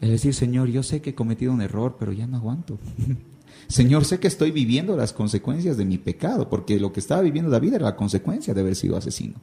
[0.01, 2.77] Es decir, Señor, yo sé que he cometido un error, pero ya no aguanto.
[3.67, 7.49] Señor, sé que estoy viviendo las consecuencias de mi pecado, porque lo que estaba viviendo
[7.49, 9.35] David era la consecuencia de haber sido asesino.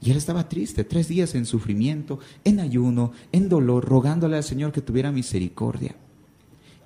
[0.00, 4.72] Y él estaba triste, tres días en sufrimiento, en ayuno, en dolor, rogándole al Señor
[4.72, 5.96] que tuviera misericordia.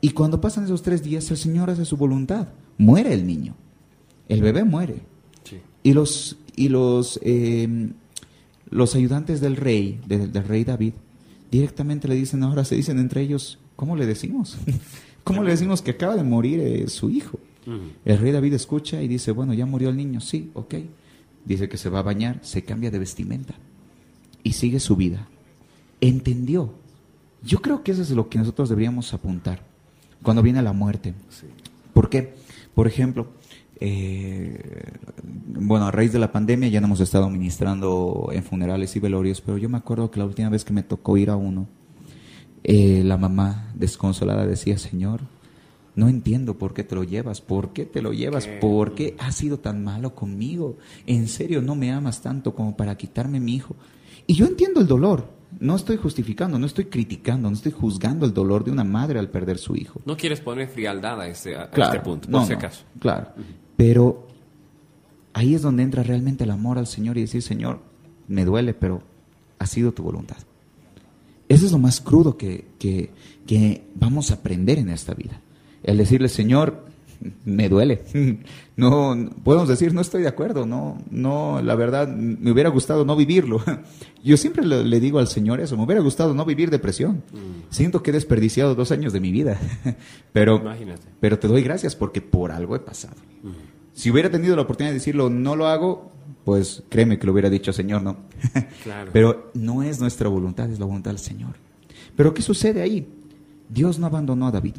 [0.00, 2.48] Y cuando pasan esos tres días, el Señor hace su voluntad.
[2.78, 3.54] Muere el niño.
[4.28, 5.02] El bebé muere.
[5.44, 5.58] Sí.
[5.82, 7.90] Y los, y los, eh,
[8.70, 10.94] los ayudantes del rey, de- del rey David,
[11.50, 14.56] directamente le dicen, ahora se dicen entre ellos, ¿cómo le decimos?
[15.24, 17.38] ¿Cómo le decimos que acaba de morir eh, su hijo?
[18.04, 20.74] El rey David escucha y dice, bueno, ya murió el niño, sí, ok.
[21.44, 23.54] Dice que se va a bañar, se cambia de vestimenta
[24.42, 25.28] y sigue su vida.
[26.00, 26.72] Entendió.
[27.44, 29.62] Yo creo que eso es lo que nosotros deberíamos apuntar
[30.22, 31.14] cuando viene la muerte.
[31.92, 32.34] ¿Por qué?
[32.74, 33.28] Por ejemplo,
[33.80, 39.00] eh, bueno, a raíz de la pandemia ya no hemos estado ministrando en funerales y
[39.00, 41.66] velorios, pero yo me acuerdo que la última vez que me tocó ir a uno,
[42.62, 45.22] eh, la mamá desconsolada decía, Señor,
[45.96, 49.34] no entiendo por qué te lo llevas, por qué te lo llevas, por qué has
[49.34, 50.76] sido tan malo conmigo.
[51.06, 53.74] En serio, no me amas tanto como para quitarme mi hijo.
[54.26, 55.28] Y yo entiendo el dolor,
[55.60, 59.28] no estoy justificando, no estoy criticando, no estoy juzgando el dolor de una madre al
[59.28, 60.00] perder su hijo.
[60.06, 62.84] No quieres poner frialdad a este, este punto, por si acaso.
[62.98, 63.28] claro,
[63.76, 64.26] pero
[65.34, 67.80] ahí es donde entra realmente el amor al Señor y decir, Señor,
[68.26, 69.02] me duele, pero
[69.58, 70.38] ha sido tu voluntad.
[71.48, 73.10] Eso es lo más crudo que, que,
[73.46, 75.40] que vamos a aprender en esta vida.
[75.82, 76.86] El decirle, Señor,
[77.44, 78.02] me duele.
[78.76, 83.14] No, podemos decir, no estoy de acuerdo, no, no, la verdad, me hubiera gustado no
[83.14, 83.62] vivirlo.
[84.24, 87.22] Yo siempre le, digo al Señor eso, me hubiera gustado no vivir depresión.
[87.30, 87.68] Mm.
[87.68, 89.60] Siento que he desperdiciado dos años de mi vida,
[90.32, 90.62] pero,
[91.20, 93.16] pero te doy gracias porque por algo he pasado.
[93.42, 93.50] Mm.
[93.92, 96.10] Si hubiera tenido la oportunidad de decirlo, no lo hago,
[96.46, 98.16] pues créeme que lo hubiera dicho, Señor, no.
[99.12, 101.56] Pero no es nuestra voluntad, es la voluntad del Señor.
[102.16, 103.06] Pero ¿qué sucede ahí?
[103.68, 104.76] Dios no abandonó a David.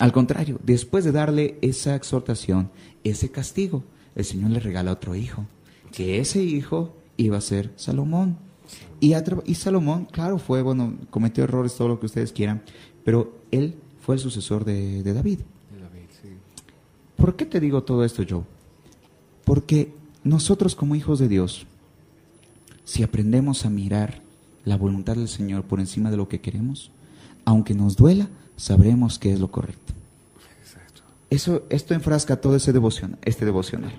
[0.00, 2.70] Al contrario, después de darle esa exhortación,
[3.04, 3.84] ese castigo,
[4.14, 5.44] el Señor le regala otro hijo,
[5.92, 8.38] que ese hijo iba a ser Salomón.
[8.98, 9.12] Y,
[9.44, 12.62] y Salomón, claro, fue, bueno, cometió errores, todo lo que ustedes quieran,
[13.04, 15.40] pero él fue el sucesor de, David.
[17.16, 18.44] ¿Por qué te digo todo esto, Joe?
[19.44, 19.92] Porque
[20.24, 21.66] nosotros como hijos de Dios,
[22.84, 24.22] si aprendemos a mirar
[24.64, 26.90] la voluntad del Señor por encima de lo que queremos,
[27.50, 29.92] aunque nos duela, sabremos qué es lo correcto.
[31.30, 33.92] Eso, esto enfrasca todo ese devoción, este devocional.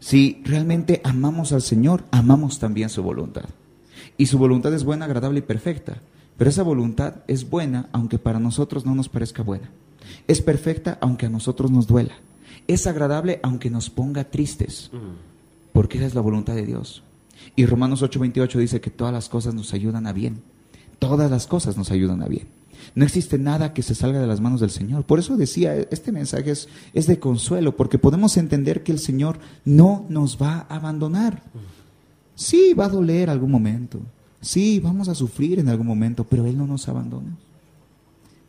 [0.00, 3.44] Si realmente amamos al Señor, amamos también su voluntad.
[4.18, 5.98] Y su voluntad es buena, agradable y perfecta.
[6.36, 9.70] Pero esa voluntad es buena aunque para nosotros no nos parezca buena.
[10.26, 12.14] Es perfecta aunque a nosotros nos duela.
[12.66, 14.90] Es agradable aunque nos ponga tristes.
[15.72, 17.04] Porque esa es la voluntad de Dios.
[17.54, 20.42] Y Romanos 8:28 dice que todas las cosas nos ayudan a bien.
[20.98, 22.48] Todas las cosas nos ayudan a bien.
[22.94, 25.04] No existe nada que se salga de las manos del Señor.
[25.04, 29.38] Por eso decía, este mensaje es, es de consuelo, porque podemos entender que el Señor
[29.64, 31.42] no nos va a abandonar.
[32.34, 34.00] Sí, va a doler algún momento.
[34.40, 37.36] Sí, vamos a sufrir en algún momento, pero Él no nos abandona.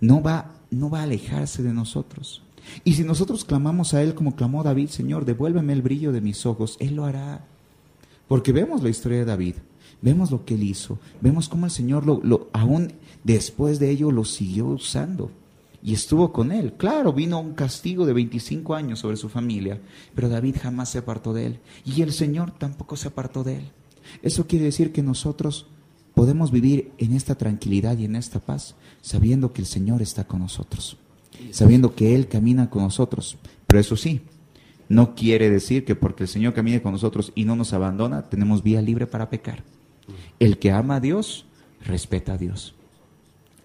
[0.02, 2.41] No va, no va a alejarse de nosotros.
[2.84, 6.45] Y si nosotros clamamos a Él como clamó David, Señor, devuélveme el brillo de mis
[6.45, 7.45] ojos, Él lo hará.
[8.28, 9.56] Porque vemos la historia de David,
[10.06, 12.94] vemos lo que Él hizo, vemos cómo el Señor lo, lo aún
[13.26, 15.32] Después de ello lo siguió usando
[15.82, 16.74] y estuvo con él.
[16.74, 19.82] Claro, vino un castigo de 25 años sobre su familia,
[20.13, 23.72] pero David jamás se apartó de él y el Señor tampoco se apartó de él.
[24.22, 25.65] Eso quiere decir que nosotros
[26.13, 30.41] podemos vivir en esta tranquilidad y en esta paz sabiendo que el Señor está con
[30.41, 30.98] nosotros,
[31.50, 33.38] sabiendo que Él camina con nosotros.
[33.65, 34.22] Pero eso sí,
[34.88, 38.62] no quiere decir que porque el Señor camine con nosotros y no nos abandona, tenemos
[38.62, 39.63] vía libre para pecar.
[40.39, 41.46] El que ama a Dios,
[41.86, 42.76] respeta a Dios.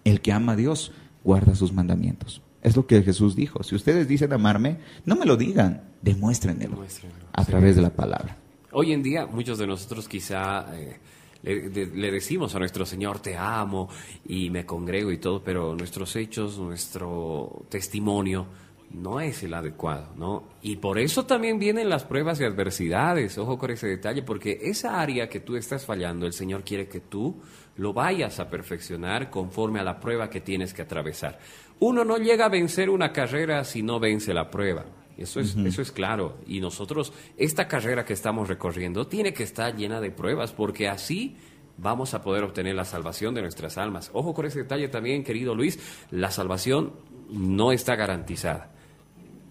[0.03, 0.91] El que ama a Dios
[1.23, 2.41] guarda sus mandamientos.
[2.61, 3.63] Es lo que Jesús dijo.
[3.63, 6.85] Si ustedes dicen amarme, no me lo digan, demuéstrenlo
[7.33, 8.37] a través de la palabra.
[8.71, 10.97] Hoy en día muchos de nosotros quizá eh,
[11.43, 13.89] le, decimos a nuestro Señor, te amo
[14.25, 18.45] y me congrego y todo, pero nuestros hechos, nuestro testimonio
[18.93, 20.43] no es el adecuado, ¿no?
[20.61, 24.99] Y por eso también vienen las pruebas y adversidades, ojo con ese detalle, porque esa
[24.99, 27.41] área que tú estás fallando, el Señor quiere que tú
[27.77, 31.39] lo vayas a perfeccionar conforme a la prueba que tienes que atravesar.
[31.79, 34.85] Uno no llega a vencer una carrera si no vence la prueba.
[35.17, 36.37] Eso es, eso es claro.
[36.47, 41.37] Y nosotros, esta carrera que estamos recorriendo tiene que estar llena de pruebas, porque así
[41.77, 44.09] vamos a poder obtener la salvación de nuestras almas.
[44.13, 45.79] Ojo con ese detalle también, querido Luis,
[46.11, 46.93] la salvación
[47.29, 48.71] no está garantizada.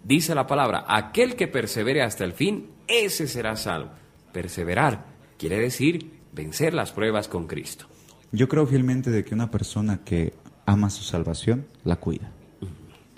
[0.04, 3.90] Dice la palabra, aquel que persevere hasta el fin, ese será salvo.
[4.32, 5.04] Perseverar
[5.38, 7.86] quiere decir vencer las pruebas con Cristo.
[8.32, 10.32] Yo creo fielmente de que una persona que
[10.64, 12.30] ama su salvación, la cuida.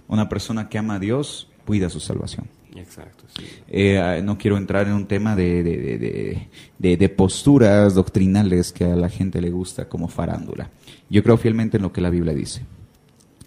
[0.09, 2.49] Una persona que ama a Dios, cuida su salvación.
[2.75, 3.25] Exacto.
[3.69, 9.11] Eh, no quiero entrar en un tema de, de, de, posturas doctrinales que a la
[9.11, 10.71] gente le gusta como farándula.
[11.11, 12.63] Yo creo fielmente en lo que la Biblia dice.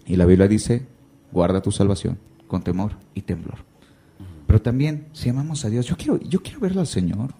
[0.06, 0.86] Y la Biblia dice,
[1.32, 3.58] guarda tu salvación con temor y temblor.
[4.46, 7.34] Pero también, si amamos a Dios, yo quiero, yo quiero verlo al Señor.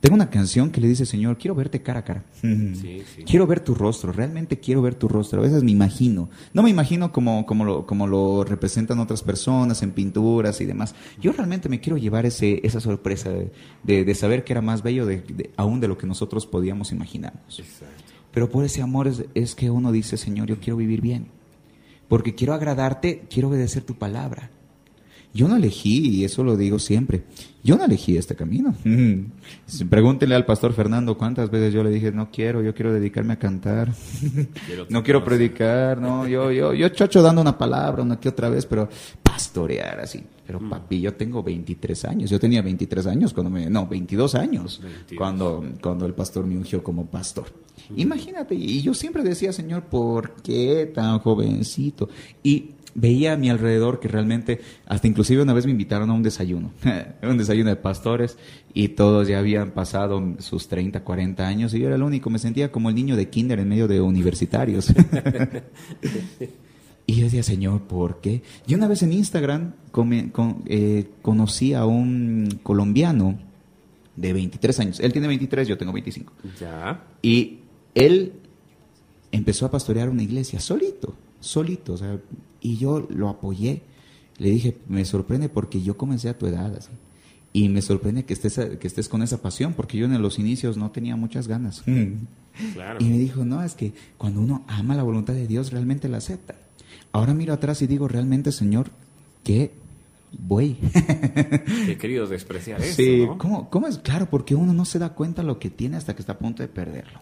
[0.00, 2.24] Tengo una canción que le dice, Señor, quiero verte cara a cara.
[2.42, 3.24] Sí, sí.
[3.24, 5.40] Quiero ver tu rostro, realmente quiero ver tu rostro.
[5.40, 6.28] A veces me imagino.
[6.52, 10.94] No me imagino como, como, lo, como lo representan otras personas en pinturas y demás.
[11.20, 13.50] Yo realmente me quiero llevar ese, esa sorpresa de,
[13.84, 16.92] de- de saber que era más bello de, de- aún de lo que nosotros podíamos
[16.92, 17.58] imaginarnos.
[17.58, 17.94] Exacto.
[18.32, 21.28] Pero por ese amor es, es que uno dice, Señor, yo quiero vivir bien.
[22.08, 24.50] Porque quiero agradarte, quiero obedecer tu palabra.
[25.34, 27.24] Yo no elegí, y eso lo digo siempre,
[27.62, 28.74] yo no elegí este camino.
[29.90, 33.38] Pregúntele al pastor Fernando cuántas veces yo le dije, no quiero, yo quiero dedicarme a
[33.38, 33.92] cantar.
[34.66, 38.48] Quiero no quiero predicar, no, yo, yo, yo chocho dando una palabra una que otra
[38.48, 38.88] vez, pero
[39.22, 40.22] pastorear así.
[40.46, 40.70] Pero Mm.
[40.70, 45.18] papi, yo tengo 23 años, yo tenía 23 años cuando me, no, 22 años 22.
[45.18, 47.46] cuando, cuando el pastor me ungió como pastor.
[47.96, 52.08] Imagínate, y yo siempre decía, Señor, ¿por qué tan jovencito?
[52.42, 56.22] Y veía a mi alrededor que realmente, hasta inclusive una vez me invitaron a un
[56.22, 56.72] desayuno,
[57.22, 58.38] un desayuno de pastores,
[58.72, 62.38] y todos ya habían pasado sus 30, 40 años, y yo era el único, me
[62.38, 64.92] sentía como el niño de kinder en medio de universitarios.
[67.08, 68.42] Y yo decía, Señor, ¿por qué?
[68.66, 73.38] Y una vez en Instagram con- eh, conocí a un colombiano
[74.16, 74.98] de 23 años.
[74.98, 76.32] Él tiene 23, yo tengo 25.
[76.60, 77.04] Ya.
[77.22, 77.58] Y
[77.94, 78.32] él
[79.30, 81.92] empezó a pastorear una iglesia solito, solito.
[81.92, 82.18] o sea,
[82.66, 83.82] y yo lo apoyé.
[84.38, 86.74] Le dije, me sorprende porque yo comencé a tu edad.
[86.76, 86.90] así.
[87.52, 90.76] Y me sorprende que estés, que estés con esa pasión, porque yo en los inicios
[90.76, 91.82] no tenía muchas ganas.
[92.74, 92.98] Claro.
[93.00, 96.18] Y me dijo, no, es que cuando uno ama la voluntad de Dios, realmente la
[96.18, 96.56] acepta.
[97.12, 98.90] Ahora miro atrás y digo, realmente, Señor,
[99.44, 99.72] qué
[100.38, 100.76] voy.
[101.88, 103.38] He querido despreciar eso, Sí, ¿no?
[103.38, 103.98] ¿cómo, cómo es?
[103.98, 106.62] Claro, porque uno no se da cuenta lo que tiene hasta que está a punto
[106.62, 107.20] de perderlo.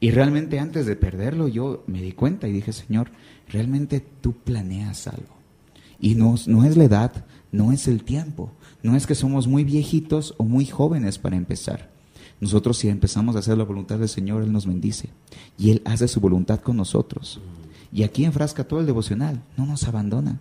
[0.00, 3.10] Y realmente antes de perderlo yo me di cuenta y dije, Señor,
[3.48, 5.36] realmente tú planeas algo.
[6.00, 9.62] Y no, no es la edad, no es el tiempo, no es que somos muy
[9.62, 11.90] viejitos o muy jóvenes para empezar.
[12.40, 15.10] Nosotros si empezamos a hacer la voluntad del Señor, Él nos bendice.
[15.56, 17.40] Y Él hace su voluntad con nosotros.
[17.92, 20.40] Y aquí enfrasca todo el devocional, no nos abandona.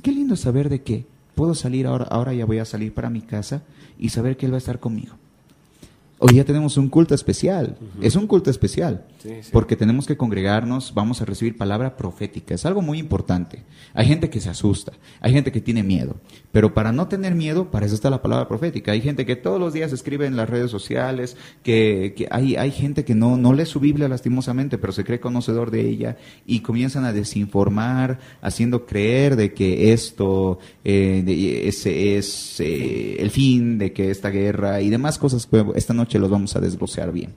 [0.00, 1.06] Qué lindo saber de que
[1.38, 3.62] puedo salir ahora, ahora ya voy a salir para mi casa
[3.96, 5.14] y saber que Él va a estar conmigo.
[6.20, 7.76] Hoy ya tenemos un culto especial.
[8.00, 9.04] Es un culto especial.
[9.22, 9.50] Sí, sí.
[9.52, 12.54] Porque tenemos que congregarnos, vamos a recibir palabra profética.
[12.54, 13.62] Es algo muy importante.
[13.94, 16.16] Hay gente que se asusta, hay gente que tiene miedo.
[16.50, 18.90] Pero para no tener miedo, para eso está la palabra profética.
[18.92, 22.70] Hay gente que todos los días escribe en las redes sociales, que, que hay, hay
[22.72, 26.16] gente que no, no lee su Biblia lastimosamente, pero se cree conocedor de ella
[26.46, 33.30] y comienzan a desinformar, haciendo creer de que esto eh, de- es, es, eh, el
[33.30, 37.34] fin, de que esta guerra y demás cosas, esta noche los vamos a desglosar bien.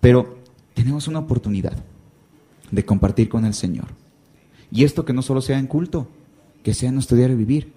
[0.00, 0.38] Pero
[0.74, 1.76] tenemos una oportunidad
[2.70, 3.86] de compartir con el Señor.
[4.70, 6.08] Y esto que no solo sea en culto,
[6.62, 7.72] que sea en nuestro diario vivir.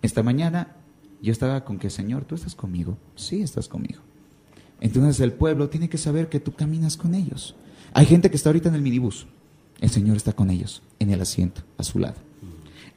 [0.00, 0.76] Esta mañana
[1.20, 2.96] yo estaba con que, Señor, tú estás conmigo.
[3.14, 4.00] Sí, estás conmigo.
[4.80, 7.54] Entonces el pueblo tiene que saber que tú caminas con ellos.
[7.94, 9.26] Hay gente que está ahorita en el minibús.
[9.80, 12.16] El Señor está con ellos, en el asiento, a su lado.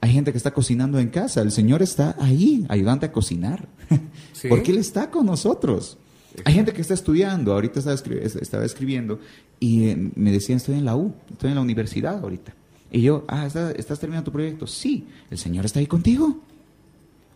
[0.01, 1.41] Hay gente que está cocinando en casa.
[1.41, 3.67] El Señor está ahí, ayudante a cocinar.
[4.33, 4.49] Sí.
[4.49, 5.97] Porque Él está con nosotros.
[6.43, 7.53] Hay gente que está estudiando.
[7.53, 9.19] Ahorita estaba, estaba escribiendo
[9.59, 12.53] y eh, me decían, estoy en la U, estoy en la universidad ahorita.
[12.91, 14.67] Y yo, ah, ¿estás, estás terminando tu proyecto?
[14.67, 16.39] Sí, el Señor está ahí contigo.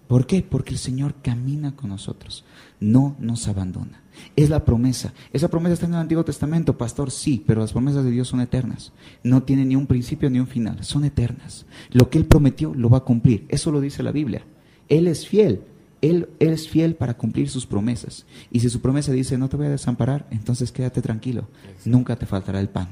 [0.10, 0.42] ¿Por qué?
[0.42, 2.44] Porque el Señor camina con nosotros,
[2.80, 4.02] no nos abandona.
[4.36, 5.14] Es la promesa.
[5.32, 8.42] Esa promesa está en el Antiguo Testamento, pastor, sí, pero las promesas de Dios son
[8.42, 8.92] eternas.
[9.24, 11.68] No tienen ni un principio ni un final, son eternas.
[11.92, 13.46] Lo que Él prometió lo va a cumplir.
[13.50, 14.42] Eso lo dice la Biblia.
[14.88, 15.62] Él es fiel.
[16.02, 18.26] Él, él es fiel para cumplir sus promesas.
[18.52, 21.48] Y si su promesa dice, no te voy a desamparar, entonces quédate tranquilo.
[21.86, 22.90] Nunca te faltará el pan.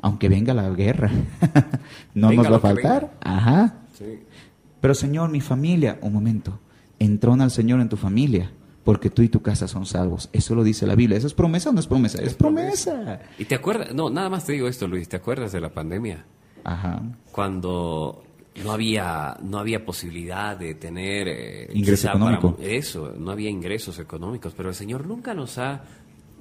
[0.00, 1.10] Aunque venga la guerra,
[2.14, 3.14] no Venga nos va a faltar.
[3.20, 3.78] Ajá.
[3.98, 4.20] Sí.
[4.80, 6.60] Pero Señor, mi familia, un momento,
[6.98, 8.50] entrona al Señor en tu familia,
[8.84, 10.28] porque tú y tu casa son salvos.
[10.32, 11.16] Eso lo dice la Biblia.
[11.16, 12.20] ¿Eso es promesa o no es promesa?
[12.22, 13.20] Es promesa.
[13.38, 13.94] ¿Y te acuerdas?
[13.94, 15.08] No, nada más te digo esto, Luis.
[15.08, 16.26] ¿Te acuerdas de la pandemia?
[16.64, 17.02] Ajá.
[17.32, 18.24] Cuando
[18.62, 22.56] no había no había posibilidad de tener eh, Ingreso para- económico.
[22.62, 25.82] eso no había ingresos económicos pero el señor nunca nos ha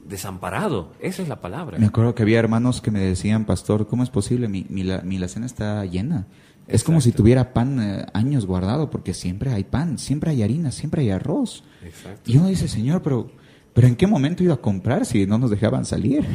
[0.05, 4.03] desamparado esa es la palabra Me acuerdo que había hermanos que me decían, pastor, ¿cómo
[4.03, 4.47] es posible?
[4.47, 6.27] Mi, mi, la, mi alacena está llena.
[6.67, 10.71] Es como si tuviera pan eh, años guardado, porque siempre hay pan, siempre hay harina,
[10.71, 11.63] siempre hay arroz.
[11.83, 13.29] exacto Y uno dice, Señor, pero,
[13.73, 16.25] pero ¿en qué momento iba a comprar si no nos dejaban salir?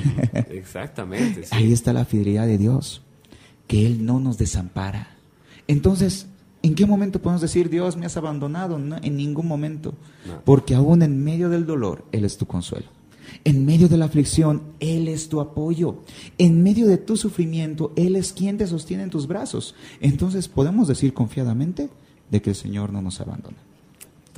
[0.50, 1.48] exactamente sí.
[1.54, 3.02] Ahí está la fidelidad de Dios,
[3.66, 5.16] que Él no nos desampara.
[5.68, 6.26] Entonces,
[6.62, 8.78] ¿en qué momento podemos decir, Dios me has abandonado?
[8.78, 9.94] No, en ningún momento.
[10.26, 10.42] No.
[10.44, 12.86] Porque aún en medio del dolor, Él es tu consuelo.
[13.44, 16.02] En medio de la aflicción, Él es tu apoyo.
[16.38, 19.74] En medio de tu sufrimiento, Él es quien te sostiene en tus brazos.
[20.00, 21.90] Entonces, podemos decir confiadamente
[22.30, 23.58] de que el Señor no nos abandona.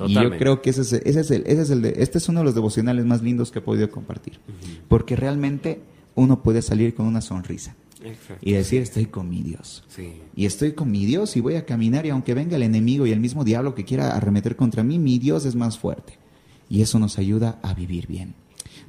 [0.07, 2.27] Y yo creo que ese es, ese es el, ese es el de, este es
[2.27, 4.39] uno de los devocionales más lindos que he podido compartir.
[4.87, 5.81] Porque realmente
[6.15, 7.75] uno puede salir con una sonrisa.
[8.41, 9.83] Y decir, estoy con mi Dios.
[10.35, 13.11] Y estoy con mi Dios y voy a caminar y aunque venga el enemigo y
[13.11, 16.17] el mismo diablo que quiera arremeter contra mí, mi Dios es más fuerte.
[16.69, 18.33] Y eso nos ayuda a vivir bien.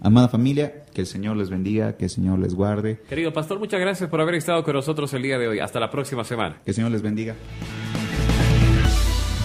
[0.01, 3.01] Amada familia, que el Señor les bendiga, que el Señor les guarde.
[3.09, 5.61] Querido pastor, muchas gracias por haber estado con nosotros el día de hoy.
[5.61, 6.61] Hasta la próxima semana.
[6.65, 7.37] Que el Señor les bendiga.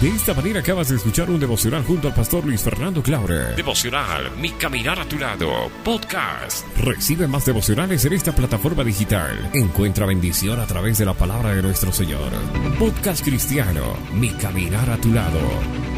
[0.00, 3.56] De esta manera acabas de escuchar un devocional junto al pastor Luis Fernando Claure.
[3.56, 5.50] Devocional, mi caminar a tu lado,
[5.84, 6.64] podcast.
[6.76, 9.50] Recibe más devocionales en esta plataforma digital.
[9.54, 12.30] Encuentra bendición a través de la palabra de nuestro Señor.
[12.78, 15.97] Podcast cristiano, mi caminar a tu lado.